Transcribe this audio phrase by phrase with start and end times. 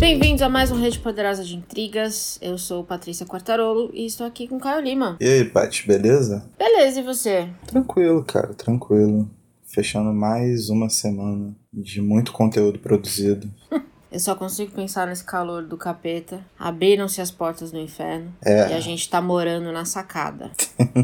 [0.00, 2.40] Bem-vindos a mais um Rede Poderosa de Intrigas.
[2.42, 5.16] Eu sou Patrícia Quartarolo e estou aqui com Caio Lima.
[5.20, 6.44] E aí, Paty, beleza?
[6.58, 7.48] Beleza, e você?
[7.68, 9.30] Tranquilo, cara, tranquilo.
[9.64, 13.48] Fechando mais uma semana de muito conteúdo produzido.
[14.10, 16.40] Eu só consigo pensar nesse calor do capeta.
[16.58, 18.34] Abriram-se as portas do inferno.
[18.42, 18.70] É.
[18.70, 20.50] E a gente tá morando na sacada.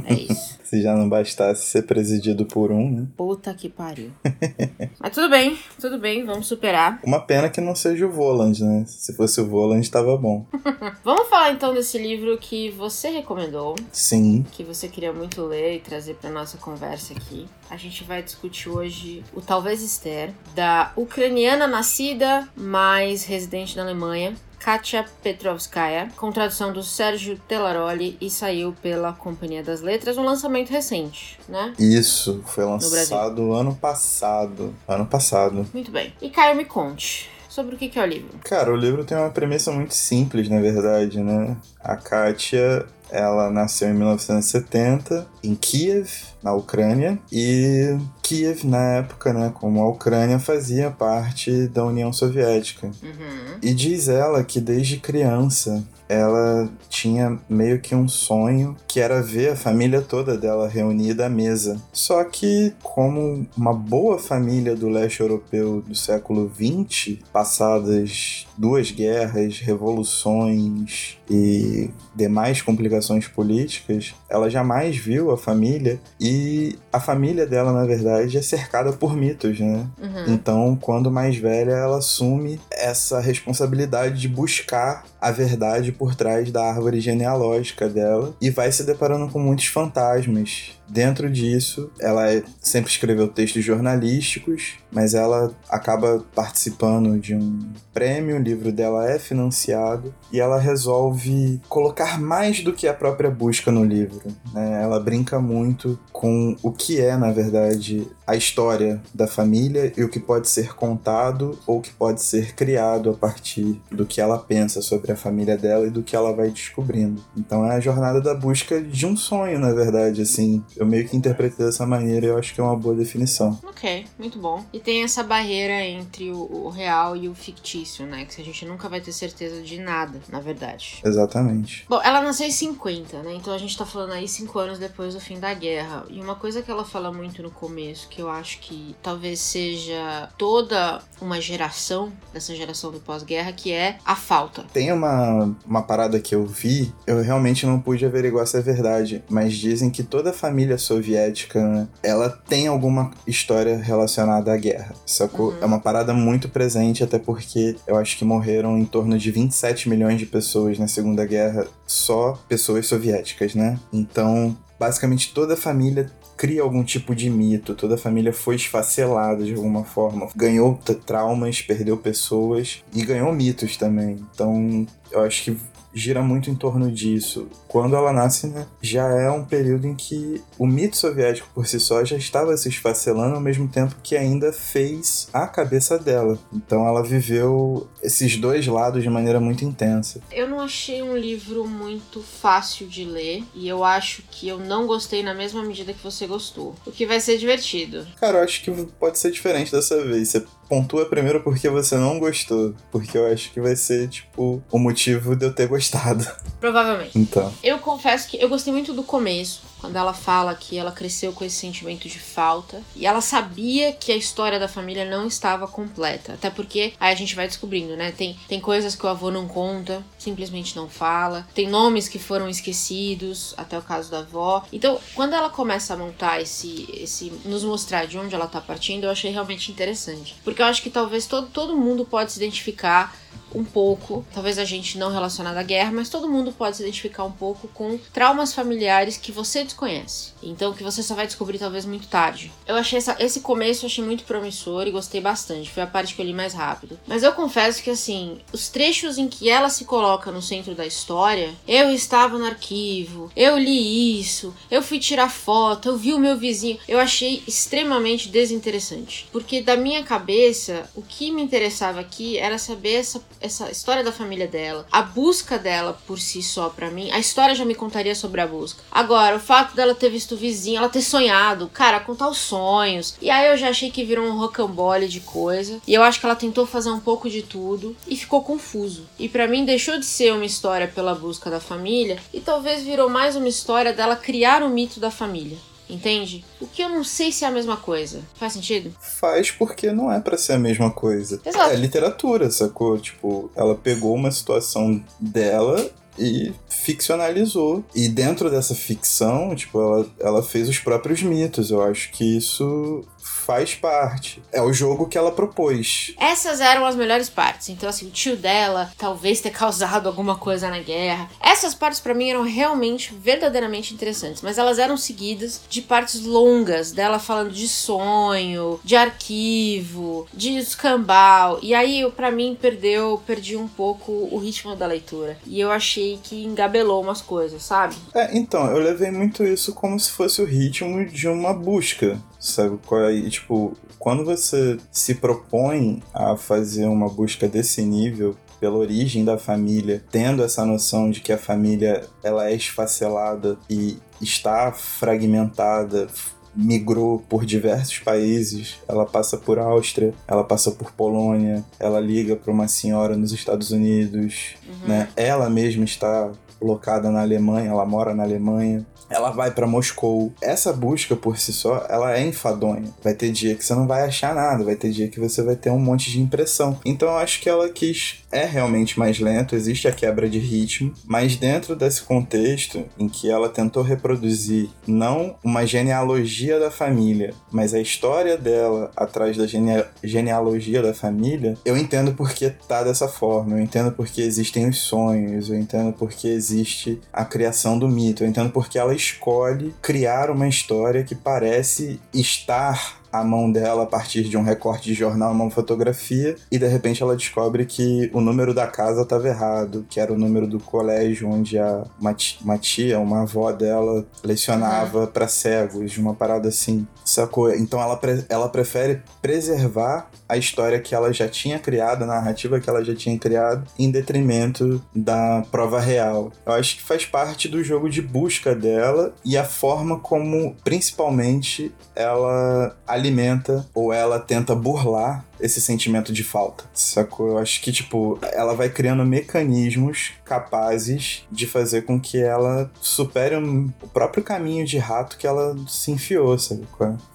[0.07, 0.59] É isso.
[0.75, 3.07] Se já não bastasse ser presidido por um, né?
[3.17, 4.11] Puta que pariu.
[4.99, 6.99] Mas tudo bem, tudo bem, vamos superar.
[7.05, 8.85] Uma pena que não seja o Voland, né?
[8.85, 10.45] Se fosse o Voland, tava bom.
[11.05, 15.79] Vamos falar então desse livro que você recomendou, Sim, que você queria muito ler e
[15.79, 17.47] trazer pra nossa conversa aqui.
[17.71, 24.35] A gente vai discutir hoje o Talvez Esther, da ucraniana nascida, mas residente na Alemanha.
[24.65, 30.71] Katia Petrovskaya, com tradução do Sérgio Telaroli e saiu pela Companhia das Letras, um lançamento
[30.71, 31.75] recente, né?
[31.79, 32.43] isso.
[32.47, 34.75] Foi lançado ano passado.
[34.89, 35.67] Ano passado.
[35.75, 36.15] Muito bem.
[36.23, 38.39] E Caio, me conte sobre o que é o livro.
[38.43, 41.55] Cara, o livro tem uma premissa muito simples, na verdade, né?
[41.79, 46.11] A Katia, ela nasceu em 1970 em Kiev,
[46.43, 52.89] na Ucrânia, e Kiev, na época, né, como a Ucrânia fazia parte da União Soviética.
[52.89, 53.59] Uhum.
[53.63, 59.51] E diz ela que desde criança ela tinha meio que um sonho que era ver
[59.51, 61.81] a família toda dela reunida à mesa.
[61.93, 69.59] Só que, como uma boa família do leste europeu do século XX, passadas duas guerras,
[69.59, 77.85] revoluções e demais complicações políticas, ela jamais viu a família e a família dela, na
[77.85, 79.87] verdade, é cercada por mitos, né?
[80.03, 80.35] Uhum.
[80.35, 86.65] Então, quando mais velha, ela assume essa responsabilidade de buscar a verdade por trás da
[86.65, 90.73] árvore genealógica dela e vai se deparando com muitos fantasmas.
[90.89, 97.61] Dentro disso, ela é- sempre escreveu textos jornalísticos, mas ela acaba participando de um
[97.93, 103.31] prêmio, o livro dela é financiado e ela resolve colocar mais do que a própria
[103.31, 104.21] busca no livro.
[104.53, 104.83] né?
[104.83, 110.09] Ela brinca muito com o que é, na verdade, a história da família e o
[110.09, 114.81] que pode ser contado ou que pode ser criado a partir do que ela pensa
[114.81, 117.23] sobre a família dela e do que ela vai descobrindo.
[117.37, 120.63] Então é a jornada da busca de um sonho, na verdade, assim.
[120.77, 123.59] Eu meio que interpretei dessa maneira e eu acho que é uma boa definição.
[123.65, 124.65] Ok, muito bom.
[124.73, 128.25] E tem essa barreira entre o, o real e o fictício, né?
[128.25, 131.01] Que a gente nunca vai ter certeza de nada, na verdade.
[131.05, 131.85] Exatamente.
[131.89, 133.35] Bom, ela nasceu em 50, né?
[133.35, 136.05] Então a gente tá falando aí cinco anos depois do fim da guerra.
[136.09, 140.29] E uma coisa que ela fala muito no começo, que eu acho que talvez seja
[140.37, 144.65] toda uma geração, dessa geração do pós-guerra, que é a falta.
[144.73, 149.23] Tem uma, uma parada que eu vi, eu realmente não pude averiguar se é verdade,
[149.29, 150.33] mas dizem que toda a
[150.65, 155.51] família soviética, né, ela tem alguma história relacionada à guerra, sacou?
[155.51, 155.59] Uhum.
[155.61, 159.89] É uma parada muito presente, até porque eu acho que morreram em torno de 27
[159.89, 163.79] milhões de pessoas na Segunda Guerra, só pessoas soviéticas, né?
[163.93, 169.45] Então, basicamente toda a família cria algum tipo de mito, toda a família foi esfacelada
[169.45, 174.19] de alguma forma, ganhou traumas, perdeu pessoas e ganhou mitos também.
[174.33, 175.57] Então, eu acho que
[175.95, 177.49] gira muito em torno disso.
[177.69, 181.79] Quando ela nasce, né, já é um período em que o mito soviético por si
[181.79, 186.39] só já estava se esfacelando ao mesmo tempo que ainda fez a cabeça dela.
[186.53, 190.21] Então ela viveu esses dois lados de maneira muito intensa.
[190.31, 193.45] Eu não achei um livro muito fácil de ler.
[193.55, 196.75] E eu acho que eu não gostei na mesma medida que você gostou.
[196.85, 198.07] O que vai ser divertido.
[198.21, 200.29] Cara, eu acho que pode ser diferente dessa vez.
[200.29, 202.75] Você pontua primeiro porque você não gostou.
[202.91, 206.27] Porque eu acho que vai ser, tipo, o motivo de eu ter gostado.
[206.61, 207.19] Provavelmente.
[207.19, 207.53] Então.
[207.63, 211.45] Eu confesso que eu gostei muito do começo, quando ela fala que ela cresceu com
[211.45, 216.35] esse sentimento de falta e ela sabia que a história da família não estava completa.
[216.35, 218.13] Até porque aí a gente vai descobrindo, né?
[218.13, 222.49] Tem, tem coisas que o avô não conta, simplesmente não fala, tem nomes que foram
[222.49, 224.65] esquecidos, até o caso da avó.
[224.73, 229.05] Então, quando ela começa a montar esse, esse nos mostrar de onde ela tá partindo,
[229.05, 230.35] eu achei realmente interessante.
[230.45, 233.17] Porque eu acho que talvez todo, todo mundo pode se identificar
[233.55, 237.25] um pouco, talvez a gente não relacionada à guerra, mas todo mundo pode se identificar
[237.25, 240.33] um pouco com traumas familiares que você desconhece.
[240.43, 242.53] Então que você só vai descobrir talvez muito tarde.
[242.67, 245.71] Eu achei essa- esse começo eu achei muito promissor e gostei bastante.
[245.71, 246.99] Foi a parte que eu li mais rápido.
[247.07, 250.87] Mas eu confesso que assim, os trechos em que ela se coloca no centro da
[250.87, 256.19] história, eu estava no arquivo, eu li isso, eu fui tirar foto, eu vi o
[256.19, 259.27] meu vizinho, eu achei extremamente desinteressante.
[259.33, 264.11] Porque da minha cabeça, o que me interessava aqui era saber essa, essa história da
[264.11, 268.15] família dela, a busca dela por si só para mim, a história já me contaria
[268.15, 268.83] sobre a busca.
[268.91, 273.17] Agora, o fato dela ter visto o vizinho, ela ter sonhado, cara, contar os sonhos.
[273.21, 275.81] E aí eu já achei que virou um rocambole de coisa.
[275.87, 279.07] E eu acho que ela tentou fazer um pouco de tudo e ficou confuso.
[279.19, 283.11] E para mim deixou de ser uma história pela busca da família e talvez virou
[283.11, 285.59] mais uma história dela criar o mito da família.
[285.89, 286.45] Entende?
[286.61, 288.23] O que eu não sei se é a mesma coisa.
[288.35, 288.95] Faz sentido?
[289.01, 291.41] Faz porque não é para ser a mesma coisa.
[291.45, 291.71] Exato.
[291.71, 292.99] É literatura, sacou?
[292.99, 297.85] Tipo, ela pegou uma situação dela e ficcionalizou.
[297.95, 301.71] E dentro dessa ficção, tipo, ela, ela fez os próprios mitos.
[301.71, 304.43] Eu acho que isso faz parte.
[304.53, 306.15] É o jogo que ela propôs.
[306.19, 307.71] Essas eram as melhores partes.
[307.71, 311.31] Então, assim, o tio dela talvez ter causado alguma coisa na guerra.
[311.41, 314.43] Essas partes para mim eram realmente, verdadeiramente interessantes.
[314.43, 321.59] Mas elas eram seguidas de partes longas dela falando de sonho, de arquivo, de escambau.
[321.63, 325.39] E aí, para mim, perdeu, perdi um pouco o ritmo da leitura.
[325.47, 327.95] E eu achei que engabelou umas coisas, sabe?
[328.15, 332.79] É, então, eu levei muito isso como se fosse o ritmo de uma busca sabe?
[333.13, 339.39] E, tipo, quando você se propõe a fazer uma busca desse nível, pela origem da
[339.39, 346.07] família, tendo essa noção de que a família ela é esfacelada e está fragmentada,
[346.55, 348.77] migrou por diversos países.
[348.87, 353.71] Ela passa por Áustria, ela passa por Polônia, ela liga para uma senhora nos Estados
[353.71, 354.89] Unidos, uhum.
[354.89, 355.09] né?
[355.17, 356.31] Ela mesma está
[356.61, 360.33] locada na Alemanha, ela mora na Alemanha ela vai para Moscou.
[360.41, 362.91] Essa busca por si só, ela é enfadonha.
[363.03, 365.57] Vai ter dia que você não vai achar nada, vai ter dia que você vai
[365.57, 366.79] ter um monte de impressão.
[366.85, 370.93] Então eu acho que ela quis é realmente mais lento, existe a quebra de ritmo,
[371.07, 377.73] mas dentro desse contexto em que ela tentou reproduzir não uma genealogia da família, mas
[377.73, 383.57] a história dela atrás da gene genealogia da família, eu entendo porque tá dessa forma,
[383.57, 388.29] eu entendo porque existem os sonhos, eu entendo porque existe a criação do mito, eu
[388.29, 394.25] entendo porque ela escolhe criar uma história que parece estar a mão dela a partir
[394.25, 398.53] de um recorte de jornal, uma fotografia, e de repente ela descobre que o número
[398.53, 402.99] da casa estava errado, que era o número do colégio onde a, uma, uma tia,
[402.99, 405.07] uma avó dela lecionava uhum.
[405.07, 407.55] para cegos, uma parada assim, sacou?
[407.55, 412.59] Então ela, pre ela prefere preservar a história que ela já tinha criado, a narrativa
[412.59, 416.33] que ela já tinha criado, em detrimento da prova real.
[416.45, 421.73] Eu acho que faz parte do jogo de busca dela e a forma como, principalmente,
[421.95, 427.29] ela alimenta ou ela tenta burlar esse sentimento de falta, sacou?
[427.29, 433.37] Eu acho que, tipo, ela vai criando mecanismos capazes de fazer com que ela supere
[433.37, 436.65] o próprio caminho de rato que ela se enfiou, sabe?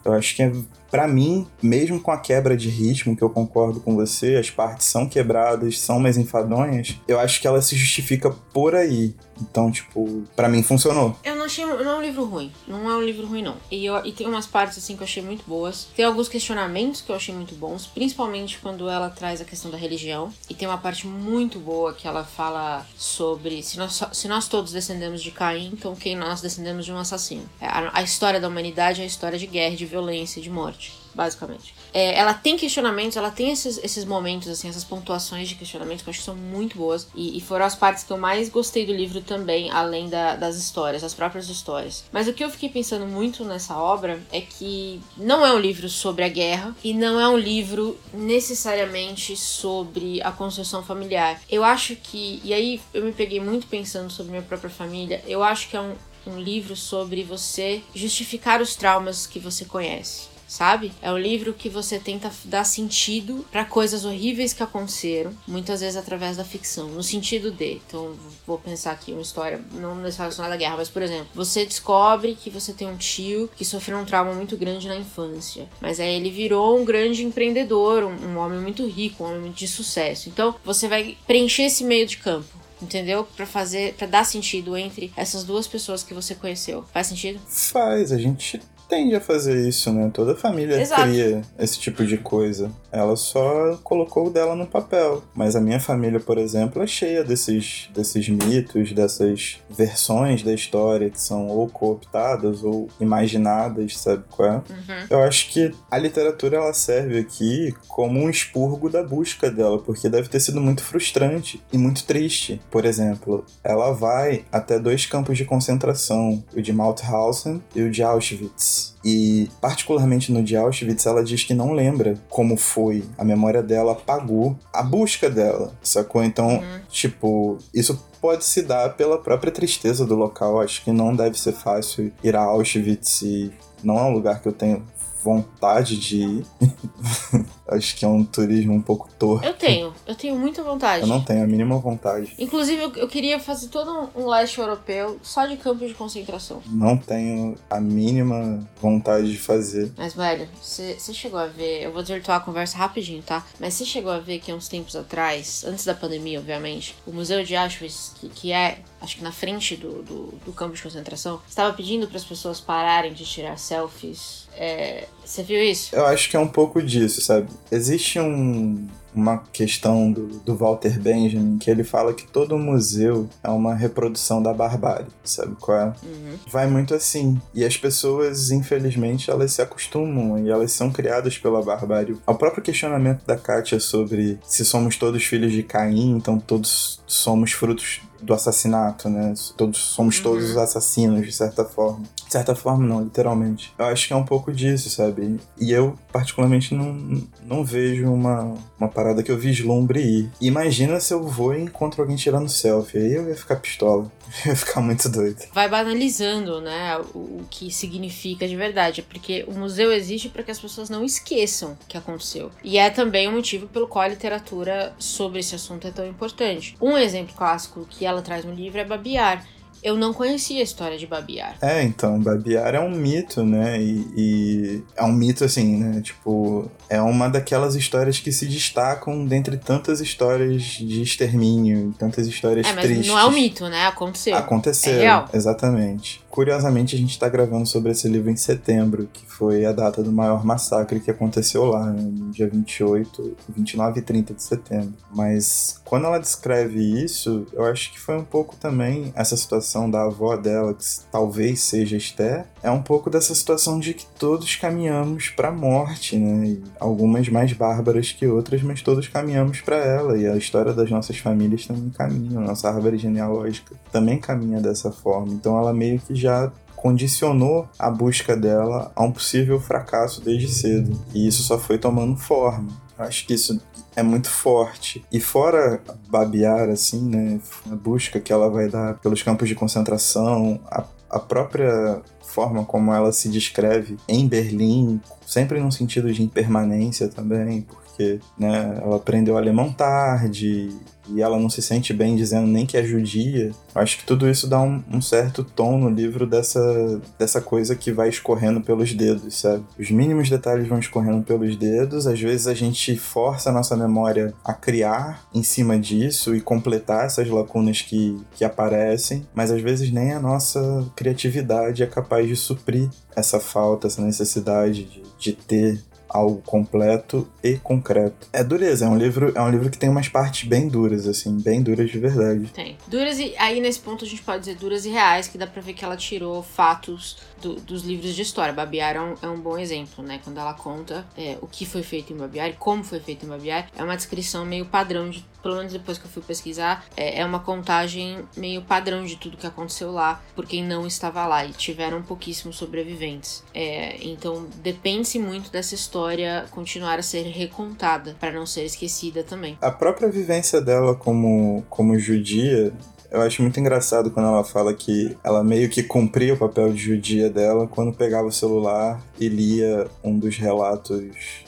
[0.04, 0.52] Eu acho que é
[0.90, 4.88] para mim, mesmo com a quebra de ritmo, que eu concordo com você, as partes
[4.88, 9.16] são quebradas, são mais enfadonhas, eu acho que ela se justifica por aí.
[9.42, 11.16] Então, tipo, para mim funcionou.
[11.24, 11.66] Eu não achei.
[11.66, 12.52] Não é um livro ruim.
[12.68, 13.56] Não é um livro ruim, não.
[13.72, 15.88] E, eu, e tem umas partes, assim, que eu achei muito boas.
[15.96, 19.78] Tem alguns questionamentos que eu achei muito bons, principalmente quando ela traz a questão da
[19.78, 20.34] religião.
[20.50, 24.72] E tem uma parte muito boa que ela fala sobre se nós, se nós todos
[24.72, 27.48] descendemos de Caim, então quem nós descendemos de um assassino.
[27.60, 31.00] É, a, a história da humanidade é a história de guerra, de violência, de morte
[31.14, 31.74] basicamente.
[31.94, 36.10] É, ela tem questionamentos, ela tem esses, esses momentos, assim, essas pontuações de questionamentos que
[36.10, 37.08] eu acho que são muito boas.
[37.16, 40.56] E, e foram as partes que eu mais gostei do livro também, além da, das
[40.56, 42.04] histórias, as próprias histórias.
[42.12, 45.90] Mas o que eu fiquei pensando muito nessa obra é que não é um livro
[45.90, 51.42] sobre a guerra e não é um livro necessariamente sobre a construção familiar.
[51.50, 55.44] Eu acho que, e aí eu me peguei muito pensando sobre minha própria família, eu
[55.44, 55.96] acho que é um,
[56.28, 60.92] um livro sobre você justificar os traumas que você conhece sabe?
[61.02, 65.96] É um livro que você tenta dar sentido para coisas horríveis que aconteceram, muitas vezes
[65.96, 67.80] através da ficção, no sentido de.
[67.88, 68.16] Então,
[68.48, 72.50] vou pensar aqui uma história, não relacionada à guerra, mas por exemplo, você descobre que
[72.50, 76.32] você tem um tio que sofreu um trauma muito grande na infância, mas aí ele
[76.32, 80.30] virou um grande empreendedor, um, um homem muito rico, um homem de sucesso.
[80.30, 83.28] Então, você vai preencher esse meio de campo entendeu?
[83.36, 86.86] Para fazer, para dar sentido entre essas duas pessoas que você conheceu.
[86.94, 87.38] Faz sentido?
[87.46, 88.14] Faz.
[88.14, 90.10] A gente tende a fazer isso, né?
[90.12, 91.04] Toda família Exato.
[91.04, 92.72] cria esse tipo de coisa.
[92.92, 95.24] Ela só colocou o dela no papel.
[95.36, 101.10] Mas a minha família, por exemplo, é cheia desses, desses mitos, dessas versões da história
[101.10, 104.56] que são ou cooptadas ou imaginadas, sabe qual é?
[104.56, 105.06] Uhum.
[105.10, 110.10] Eu acho que a literatura ela serve aqui como um expurgo da busca dela, porque
[110.10, 112.60] deve ter sido muito frustrante e muito triste.
[112.72, 118.02] Por exemplo, ela vai até dois campos de concentração, o de Mauthausen e o de
[118.02, 118.96] Auschwitz Auschwitz.
[119.04, 123.04] E, particularmente no de Auschwitz, ela diz que não lembra como foi.
[123.18, 126.24] A memória dela apagou a busca dela, sacou?
[126.24, 126.80] Então, uhum.
[126.90, 130.62] tipo, isso pode se dar pela própria tristeza do local.
[130.62, 133.52] Acho que não deve ser fácil ir a Auschwitz e
[133.84, 134.84] não é um lugar que eu tenho
[135.24, 136.46] vontade de ir.
[137.72, 139.46] Acho que é um turismo um pouco torto.
[139.46, 141.02] Eu tenho, eu tenho muita vontade.
[141.02, 142.34] Eu não tenho a mínima vontade.
[142.40, 146.62] Inclusive, eu, eu queria fazer todo um leste europeu só de campos de concentração.
[146.66, 149.92] Não tenho a mínima vontade de fazer.
[149.96, 151.84] Mas, velho, você chegou a ver.
[151.84, 153.46] Eu vou desvirtuar a conversa rapidinho, tá?
[153.60, 157.12] Mas você chegou a ver que há uns tempos atrás, antes da pandemia, obviamente, o
[157.12, 160.82] Museu de Auschwitz, que, que é, acho que na frente do, do, do campo de
[160.82, 165.96] concentração, estava pedindo para as pessoas pararem de tirar selfies é, você viu isso?
[165.96, 167.50] Eu acho que é um pouco disso, sabe?
[167.72, 173.50] Existe um, uma questão do, do Walter Benjamin que ele fala que todo museu é
[173.50, 175.86] uma reprodução da barbárie, sabe qual é?
[176.04, 176.38] Uhum.
[176.48, 177.42] Vai muito assim.
[177.54, 182.18] E as pessoas, infelizmente, elas se acostumam e elas são criadas pela barbárie.
[182.26, 187.52] O próprio questionamento da Kátia sobre se somos todos filhos de Caim, então todos somos
[187.52, 189.34] frutos do assassinato, né?
[189.56, 190.24] Todos somos uhum.
[190.24, 192.04] todos assassinos de certa forma.
[192.26, 193.74] De certa forma não, literalmente.
[193.78, 195.40] Eu acho que é um pouco disso, sabe?
[195.60, 200.30] E eu particularmente não, não vejo uma, uma parada que eu vislumbre ir.
[200.42, 204.12] Imagina se eu vou e encontro alguém tirando selfie, aí eu ia ficar pistola.
[204.46, 205.42] Eu ia ficar muito doido.
[205.54, 210.60] Vai banalizando, né, o, que significa de verdade, porque o museu existe para que as
[210.60, 212.52] pessoas não esqueçam o que aconteceu.
[212.62, 216.76] E é também o motivo pelo qual a literatura sobre esse assunto é tão importante.
[216.82, 219.46] Um exemplo clássico que ela traz no livro é Babiar.
[219.84, 221.58] Eu não conhecia a história de Babiar.
[221.62, 223.82] É, então, Babiar é um mito, né?
[223.82, 226.02] E, e, é um mito assim, né?
[226.02, 232.68] Tipo, é uma daquelas histórias que se destacam dentre tantas histórias de extermínio, tantas histórias
[232.68, 233.08] é, mas tristes.
[233.08, 233.88] Não é um mito, né?
[233.88, 234.36] Aconteceu.
[234.36, 235.30] Aconteceu, é real.
[235.34, 236.22] exatamente.
[236.40, 240.10] Curiosamente, a gente está gravando sobre esse livro em setembro, que foi a data do
[240.10, 244.94] maior massacre que aconteceu lá, né, no dia 28, 29 e 30 de setembro.
[245.14, 250.04] Mas quando ela descreve isso, eu acho que foi um pouco também essa situação da
[250.04, 255.30] avó dela, que talvez seja Esther, é um pouco dessa situação de que todos caminhamos
[255.30, 256.48] para a morte, né?
[256.48, 260.18] E algumas mais bárbaras que outras, mas todos caminhamos para ela.
[260.18, 265.34] E a história das nossas famílias também caminha, nossa árvore genealógica também caminha dessa forma.
[265.34, 266.29] Então ela meio que já
[266.76, 271.00] condicionou a busca dela a um possível fracasso desde cedo.
[271.14, 272.70] E isso só foi tomando forma.
[272.98, 273.62] Acho que isso
[273.96, 275.04] é muito forte.
[275.12, 277.40] E fora babear, assim, né?
[277.70, 282.94] A busca que ela vai dar pelos campos de concentração, a, a própria forma como
[282.94, 287.66] ela se descreve em Berlim, sempre num sentido de impermanência também,
[288.00, 290.70] porque né, ela aprendeu alemão tarde
[291.10, 293.52] e ela não se sente bem dizendo nem que é judia.
[293.76, 297.92] Acho que tudo isso dá um, um, certo tom no livro dessa, dessa coisa que
[297.92, 299.64] vai escorrendo pelos dedos, sabe?
[299.78, 304.34] Os mínimos detalhes vão escorrendo pelos dedos, às vezes a gente força a nossa memória
[304.46, 309.92] a criar em cima disso e completar essas lacunas que, que aparecem, mas às vezes
[309.92, 315.89] nem a nossa criatividade é capaz de suprir essa falta, essa necessidade de, de ter
[316.10, 318.28] algo completo e concreto.
[318.34, 321.40] É dureza, é um livro, é um livro que tem umas partes bem duras, assim,
[321.40, 322.48] bem duras de verdade.
[322.48, 322.78] Tem.
[322.88, 325.62] Duras e aí nesse ponto a gente pode dizer duras e reais, que dá pra
[325.62, 328.54] ver que ela tirou fatos do, dos livros de história.
[328.54, 330.20] Babiar é um, é um, bom exemplo, né?
[330.24, 333.70] Quando ela conta é, o que foi feito em Babiar como foi feito em Babiar,
[333.78, 337.26] é uma descrição meio padrão de, pelo menos depois que eu fui pesquisar, é, é
[337.26, 341.52] uma contagem meio padrão de tudo que aconteceu lá, por quem não estava lá e
[341.52, 343.44] tiveram pouquíssimos sobreviventes.
[343.54, 349.58] É, então depende-se muito dessa história continuar a ser recontada para não ser esquecida também.
[349.62, 352.74] A própria vivência dela como, como judia
[353.12, 356.80] eu acho muito engraçado quando ela fala que ela meio que cumpria o papel de
[356.80, 361.04] judia dela quando pegava o celular e lia um dos relatos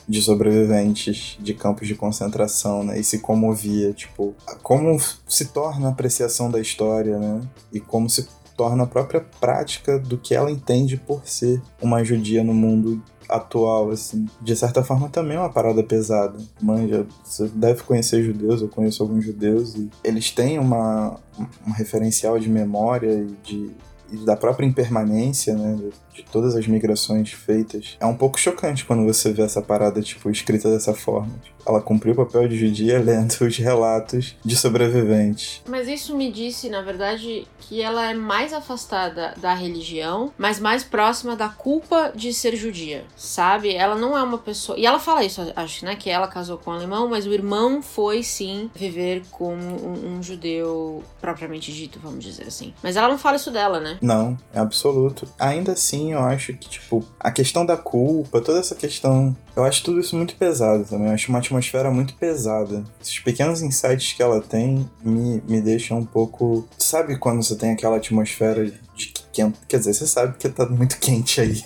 [0.08, 2.98] de sobreviventes de campos de concentração, né?
[2.98, 7.40] E se comovia, tipo, como se torna a apreciação da história, né?
[7.72, 12.44] E como se torna a própria prática do que ela entende por ser uma judia
[12.44, 13.02] no mundo
[13.36, 14.26] atual, assim.
[14.40, 16.38] De certa forma também é uma parada pesada.
[16.60, 21.18] Manja, você deve conhecer judeus, eu conheço alguns judeus, e eles têm uma,
[21.66, 23.70] um referencial de memória e de
[24.18, 27.96] da própria impermanência, né, de todas as migrações feitas.
[27.98, 31.32] É um pouco chocante quando você vê essa parada, tipo, escrita dessa forma.
[31.64, 35.62] Ela cumpriu o papel de judia lendo os relatos de sobreviventes.
[35.66, 40.82] Mas isso me disse, na verdade, que ela é mais afastada da religião, mas mais
[40.82, 43.74] próxima da culpa de ser judia, sabe?
[43.74, 44.76] Ela não é uma pessoa.
[44.76, 45.94] E ela fala isso, acho, né?
[45.94, 50.22] Que ela casou com um alemão, mas o irmão foi sim viver como um, um
[50.22, 52.74] judeu propriamente dito, vamos dizer assim.
[52.82, 53.98] Mas ela não fala isso dela, né?
[54.02, 55.28] Não, é absoluto.
[55.38, 59.34] Ainda assim, eu acho que, tipo, a questão da culpa, toda essa questão.
[59.54, 61.06] Eu acho tudo isso muito pesado também.
[61.06, 62.82] Eu acho uma atmosfera muito pesada.
[63.00, 66.66] Esses pequenos insights que ela tem me, me deixam um pouco.
[66.76, 69.58] Sabe quando você tem aquela atmosfera de que quente?
[69.66, 71.62] Quer dizer, você sabe que tá muito quente aí.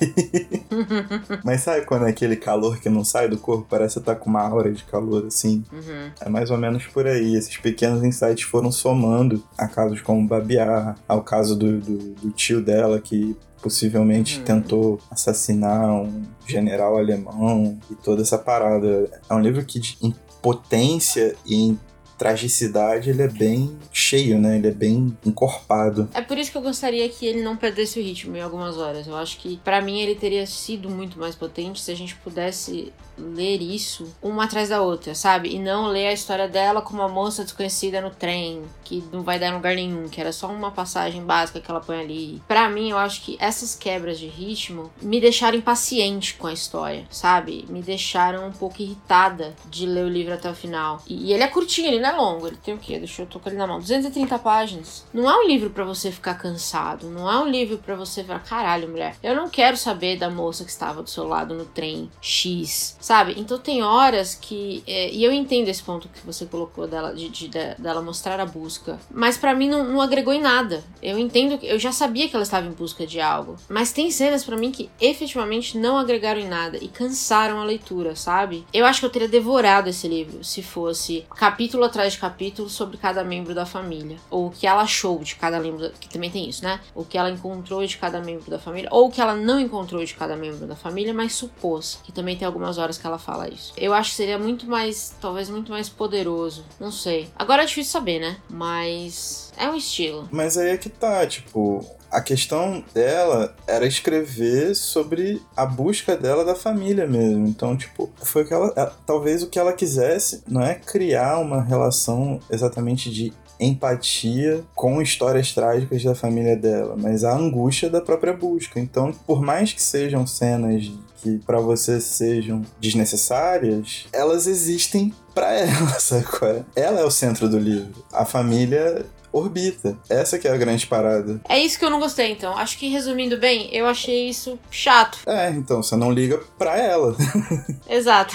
[1.45, 3.67] Mas sabe quando é aquele calor que não sai do corpo?
[3.69, 5.65] Parece que tá com uma aura de calor assim.
[5.73, 6.11] Uhum.
[6.21, 7.35] É mais ou menos por aí.
[7.35, 12.61] Esses pequenos insights foram somando a casos como Babiar, ao caso do, do, do tio
[12.63, 14.45] dela que possivelmente Hum.
[14.45, 19.11] tentou assassinar um general alemão e toda essa parada.
[19.29, 21.81] É um livro que de- em potência e em
[22.17, 24.57] tragicidade ele é bem cheio, né?
[24.57, 26.09] Ele é bem encorpado.
[26.15, 29.07] É por isso que eu gostaria que ele não perdesse o ritmo em algumas horas.
[29.07, 32.93] Eu acho que, pra mim, ele teria sido muito mais potente se a gente pudesse
[33.19, 35.55] ler isso uma atrás da outra, sabe?
[35.55, 39.39] E não ler a história dela como uma moça desconhecida no trem, que não vai
[39.39, 42.43] dar em lugar nenhum, que era só uma passagem básica que ela põe ali.
[42.47, 47.07] Pra mim, eu acho que essas quebras de ritmo me deixaram impaciente com a história,
[47.11, 47.65] sabe?
[47.69, 51.03] Me deixaram um pouco irritada de ler o livro até o final.
[51.07, 52.47] E, e ele é curtinho, ele não é longo.
[52.47, 52.99] Ele tem o quê?
[52.99, 53.79] Deixa eu tocar ele na mão.
[53.79, 55.05] 230 páginas.
[55.13, 57.09] Não é um livro pra você ficar cansado.
[57.09, 59.17] Não é um livro pra você falar, caralho, mulher.
[59.23, 63.35] Eu não quero saber da moça que estava do seu lado no trem X, sabe?
[63.37, 64.83] Então tem horas que.
[64.87, 68.41] é, e eu entendo esse ponto que você colocou dela, de, de- de- dela mostrar
[68.41, 68.99] a busca.
[69.11, 70.83] Mas pra mim não, não agregou em nada.
[71.01, 71.67] Eu entendo que.
[71.67, 73.57] Eu já sabia que ela estava em busca de algo.
[73.69, 78.17] Mas tem cenas pra mim que efetivamente não agregaram em nada e cansaram a leitura,
[78.17, 78.67] sabe?
[78.73, 82.97] Eu acho que eu teria devorado esse livro se fosse capítulo atrás de capítulo sobre
[82.97, 84.17] cada membro da família.
[84.31, 85.91] Ou o que ela achou de cada membro.
[86.01, 86.81] Que também tem isso, né?
[86.95, 88.89] O que ela encontrou de cada membro da família.
[88.93, 92.01] Ou o que ela não encontrou de cada membro da família, mas supôs.
[92.03, 93.73] Que também tem algumas horas que ela fala isso.
[93.77, 95.15] Eu acho que seria muito mais.
[95.21, 96.65] Talvez muito mais poderoso.
[96.81, 97.29] Não sei.
[97.37, 98.37] Agora é difícil saber, né?
[98.49, 99.53] Mas.
[99.59, 100.29] É um estilo.
[100.31, 106.45] Mas aí é que tá, tipo, a questão dela era escrever sobre a busca dela
[106.45, 107.47] da família mesmo.
[107.47, 108.73] Então, tipo, foi o que ela.
[108.77, 115.01] ela- Talvez o que ela quisesse não é criar uma relação exatamente de empatia com
[115.01, 118.79] histórias trágicas da família dela, mas a angústia da própria busca.
[118.79, 125.97] Então, por mais que sejam cenas que pra você sejam desnecessárias, elas existem pra ela,
[126.39, 126.65] qual é?
[126.75, 128.05] Ela é o centro do livro.
[128.13, 129.05] A família
[129.39, 129.97] orbita.
[130.09, 131.41] Essa que é a grande parada.
[131.49, 132.57] É isso que eu não gostei, então.
[132.57, 135.19] Acho que resumindo bem, eu achei isso chato.
[135.27, 137.17] É, então você não liga pra ela.
[137.89, 138.35] Exato.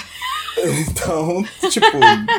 [0.57, 1.85] Então, tipo,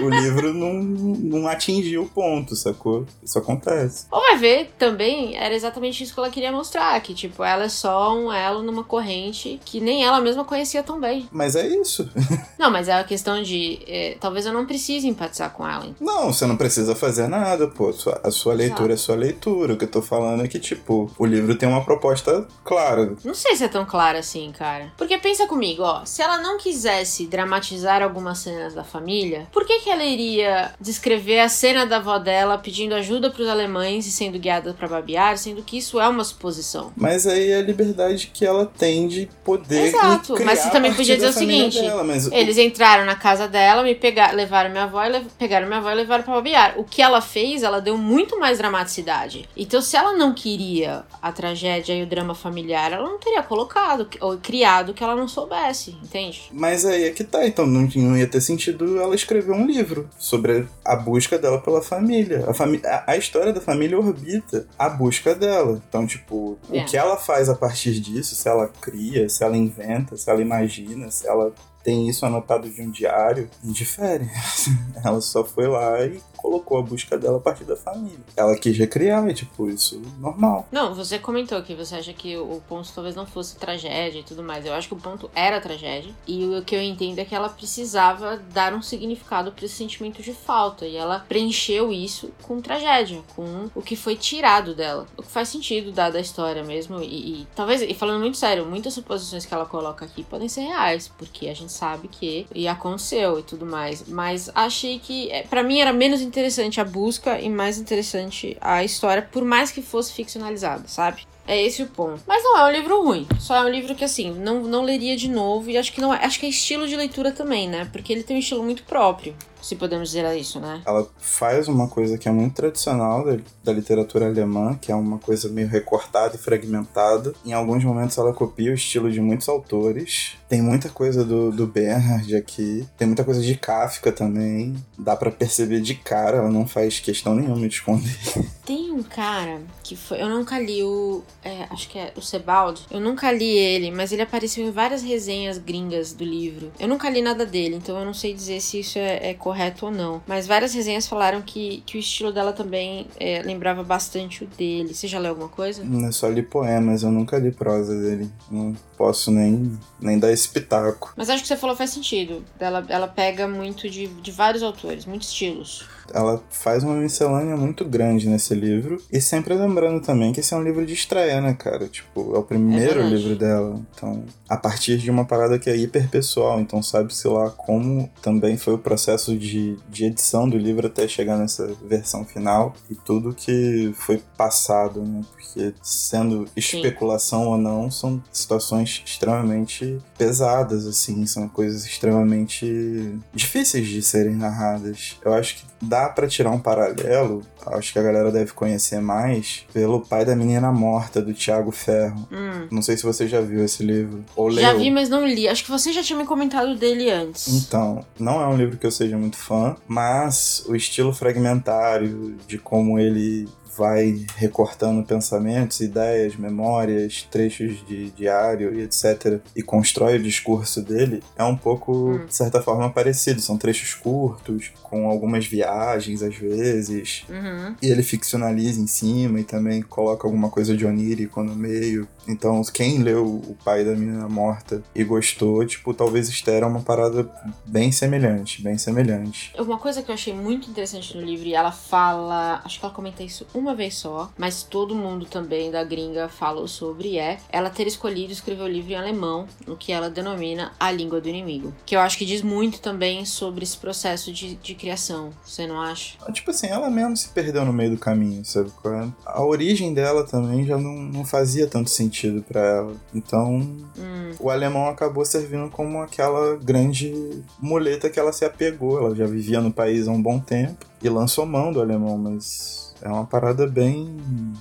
[0.05, 3.07] o livro não, não atingiu o ponto, sacou?
[3.22, 4.07] Isso acontece.
[4.11, 7.68] Ou vai ver, também era exatamente isso que ela queria mostrar, que tipo, ela é
[7.68, 11.27] só um elo numa corrente que nem ela mesma conhecia tão bem.
[11.33, 12.09] Mas é isso.
[12.59, 15.88] Não, mas é a questão de, é, talvez eu não precise empatizar com ela.
[16.01, 17.92] Não, você não precisa fazer nada, pô.
[17.92, 19.73] Sua- A sua leitura é sua leitura.
[19.75, 23.15] O que eu tô falando é que, tipo, o livro tem uma proposta clara.
[23.25, 24.93] Não sei se é tão clara assim, cara.
[24.97, 29.81] Porque pensa comigo, ó, se ela não quisesse dramatizar algumas cenas da família, por que
[29.81, 34.38] que ela iria descrever a cena da avó dela pedindo ajuda pros alemães e sendo
[34.38, 36.93] guiada pra babear, sendo que isso é uma suposição?
[36.97, 39.87] Mas aí é a liberdade que ela tem de poder.
[39.87, 43.83] Exato, mas você também podia dizer o seguinte, dela, o- Eles entraram na casa dela,
[43.83, 46.75] me pegaram, levaram minha avó e lev- pegaram minha avó e levaram pra babear.
[46.79, 49.49] O que ela fez, ela deu muito mais dramaticidade.
[49.57, 54.09] Então, se ela não queria a tragédia e o drama familiar, ela não teria colocado
[54.21, 56.51] ou criado que ela não soubesse, entende?
[56.53, 60.11] Mas aí é que tá, então não, não ia ter sentido ela escrever um livro
[60.19, 62.45] sobre a busca dela pela família.
[62.49, 65.81] A, fami a, a história da família orbita a busca dela.
[65.89, 66.83] Então, tipo, É.
[66.83, 70.43] o que ela faz a partir disso, se ela cria, se ela inventa, se ela
[70.43, 71.53] imagina, se ela
[71.85, 74.29] tem isso anotado de um diário, indifere.
[75.05, 78.19] ela só foi lá e colocou a busca dela a partir da família.
[78.37, 80.67] Ela quis recriar, e, tipo, isso normal.
[80.73, 84.43] Não, você comentou que você acha que o ponto talvez não fosse tragédia e tudo
[84.43, 84.67] mais.
[84.67, 86.13] Eu acho que o ponto era tragédia.
[86.27, 90.21] E o que eu entendo é que ela precisava dar um significado para esse sentimento
[90.21, 90.85] de falta.
[90.85, 95.07] E ela preencheu isso com tragédia, com o que foi tirado dela.
[95.17, 97.01] O que faz sentido dada a história mesmo.
[97.01, 100.63] E, e talvez, e falando muito sério, muitas suposições que ela coloca aqui podem ser
[100.63, 104.09] reais, porque a gente sabe que e aconteceu e tudo mais.
[104.09, 108.83] Mas achei que, é, para mim, era menos interessante a busca e mais interessante a
[108.83, 111.27] história, por mais que fosse ficcionalizada, sabe?
[111.47, 112.23] É esse o ponto.
[112.27, 113.27] Mas não é um livro ruim.
[113.38, 115.68] Só é um livro que, assim, não, não leria de novo.
[115.68, 116.25] E acho que não é.
[116.25, 117.88] Acho que é estilo de leitura também, né?
[117.92, 119.35] Porque ele tem um estilo muito próprio.
[119.62, 120.83] Se podemos dizer isso, né?
[120.85, 125.18] Ela faz uma coisa que é muito tradicional da, da literatura alemã, que é uma
[125.18, 127.33] coisa meio recortada e fragmentada.
[127.44, 130.37] Em alguns momentos ela copia o estilo de muitos autores.
[130.48, 134.75] Tem muita coisa do, do Bernhard aqui, tem muita coisa de Kafka também.
[134.98, 138.18] Dá para perceber de cara, ela não faz questão nenhuma de esconder.
[138.64, 140.22] Tem um cara que foi.
[140.22, 141.25] Eu nunca li o.
[141.42, 142.87] É, acho que é o Sebald.
[142.92, 146.70] Eu nunca li ele, mas ele apareceu em várias resenhas gringas do livro.
[146.79, 149.52] Eu nunca li nada dele, então eu não sei dizer se isso é, é correto
[149.85, 150.23] ou não.
[150.27, 154.95] Mas várias resenhas falaram que, que o estilo dela também é, lembrava bastante o dele.
[154.95, 155.85] Você já leu alguma coisa?
[155.85, 158.31] Não, é só li poemas, eu nunca li prosa dele.
[158.51, 161.12] Não posso nem, nem dar esse pitaco.
[161.17, 162.45] Mas acho que você falou faz sentido.
[162.59, 167.85] Ela, ela pega muito de, de vários autores, muitos estilos ela faz uma miscelânea muito
[167.85, 169.01] grande nesse livro.
[169.12, 171.88] E sempre lembrando também que esse é um livro de estreia, né, cara?
[171.88, 173.81] Tipo, é o primeiro é livro dela.
[173.95, 176.61] Então, a partir de uma parada que é hiper pessoal.
[176.61, 181.38] Então, sabe-se lá como também foi o processo de, de edição do livro até chegar
[181.38, 182.75] nessa versão final.
[182.91, 185.23] E tudo que foi passado, né?
[185.33, 187.49] Porque, sendo especulação Sim.
[187.49, 191.27] ou não, são situações extremamente pesadas, assim.
[191.27, 195.19] São coisas extremamente difíceis de serem narradas.
[195.25, 199.66] Eu acho que dá para tirar um paralelo, acho que a galera deve conhecer mais,
[199.73, 202.29] pelo Pai da Menina Morta, do Tiago Ferro.
[202.31, 202.68] Hum.
[202.71, 204.25] Não sei se você já viu esse livro.
[204.37, 204.81] Ou já leu.
[204.81, 205.49] vi, mas não li.
[205.49, 207.49] Acho que você já tinha me comentado dele antes.
[207.49, 212.59] Então, não é um livro que eu seja muito fã, mas o estilo fragmentário de
[212.59, 219.41] como ele vai recortando pensamentos, ideias, memórias, trechos de diário e etc.
[219.57, 222.27] e constrói o discurso dele, é um pouco, hum.
[222.27, 223.41] de certa forma, parecido.
[223.41, 227.75] São trechos curtos, com algumas viagens às vezes, uhum.
[227.81, 232.07] e ele ficcionaliza em cima e também coloca alguma coisa de onírico no meio.
[232.27, 236.81] Então, quem leu O Pai da Menina Morta e gostou, tipo, talvez Esther é uma
[236.81, 237.29] parada
[237.65, 239.53] bem semelhante, bem semelhante.
[239.59, 242.95] Uma coisa que eu achei muito interessante no livro, e ela fala, acho que ela
[242.95, 247.71] comenta isso uma vez só, mas todo mundo também da gringa falou sobre, é ela
[247.71, 251.73] ter escolhido escrever o livro em alemão, no que ela denomina a língua do inimigo.
[251.85, 255.81] Que eu acho que diz muito também sobre esse processo de, de criação, você não
[255.81, 256.17] acha?
[256.33, 258.71] Tipo assim, ela mesmo se perdeu no meio do caminho, sabe?
[258.85, 259.09] É?
[259.25, 262.94] A origem dela também já não, não fazia tanto sentido sentido para ela.
[263.14, 264.31] Então, hum.
[264.38, 268.98] o alemão acabou servindo como aquela grande muleta que ela se apegou.
[268.98, 272.92] Ela já vivia no país há um bom tempo e lançou mão do alemão, mas
[273.03, 274.17] é uma parada bem.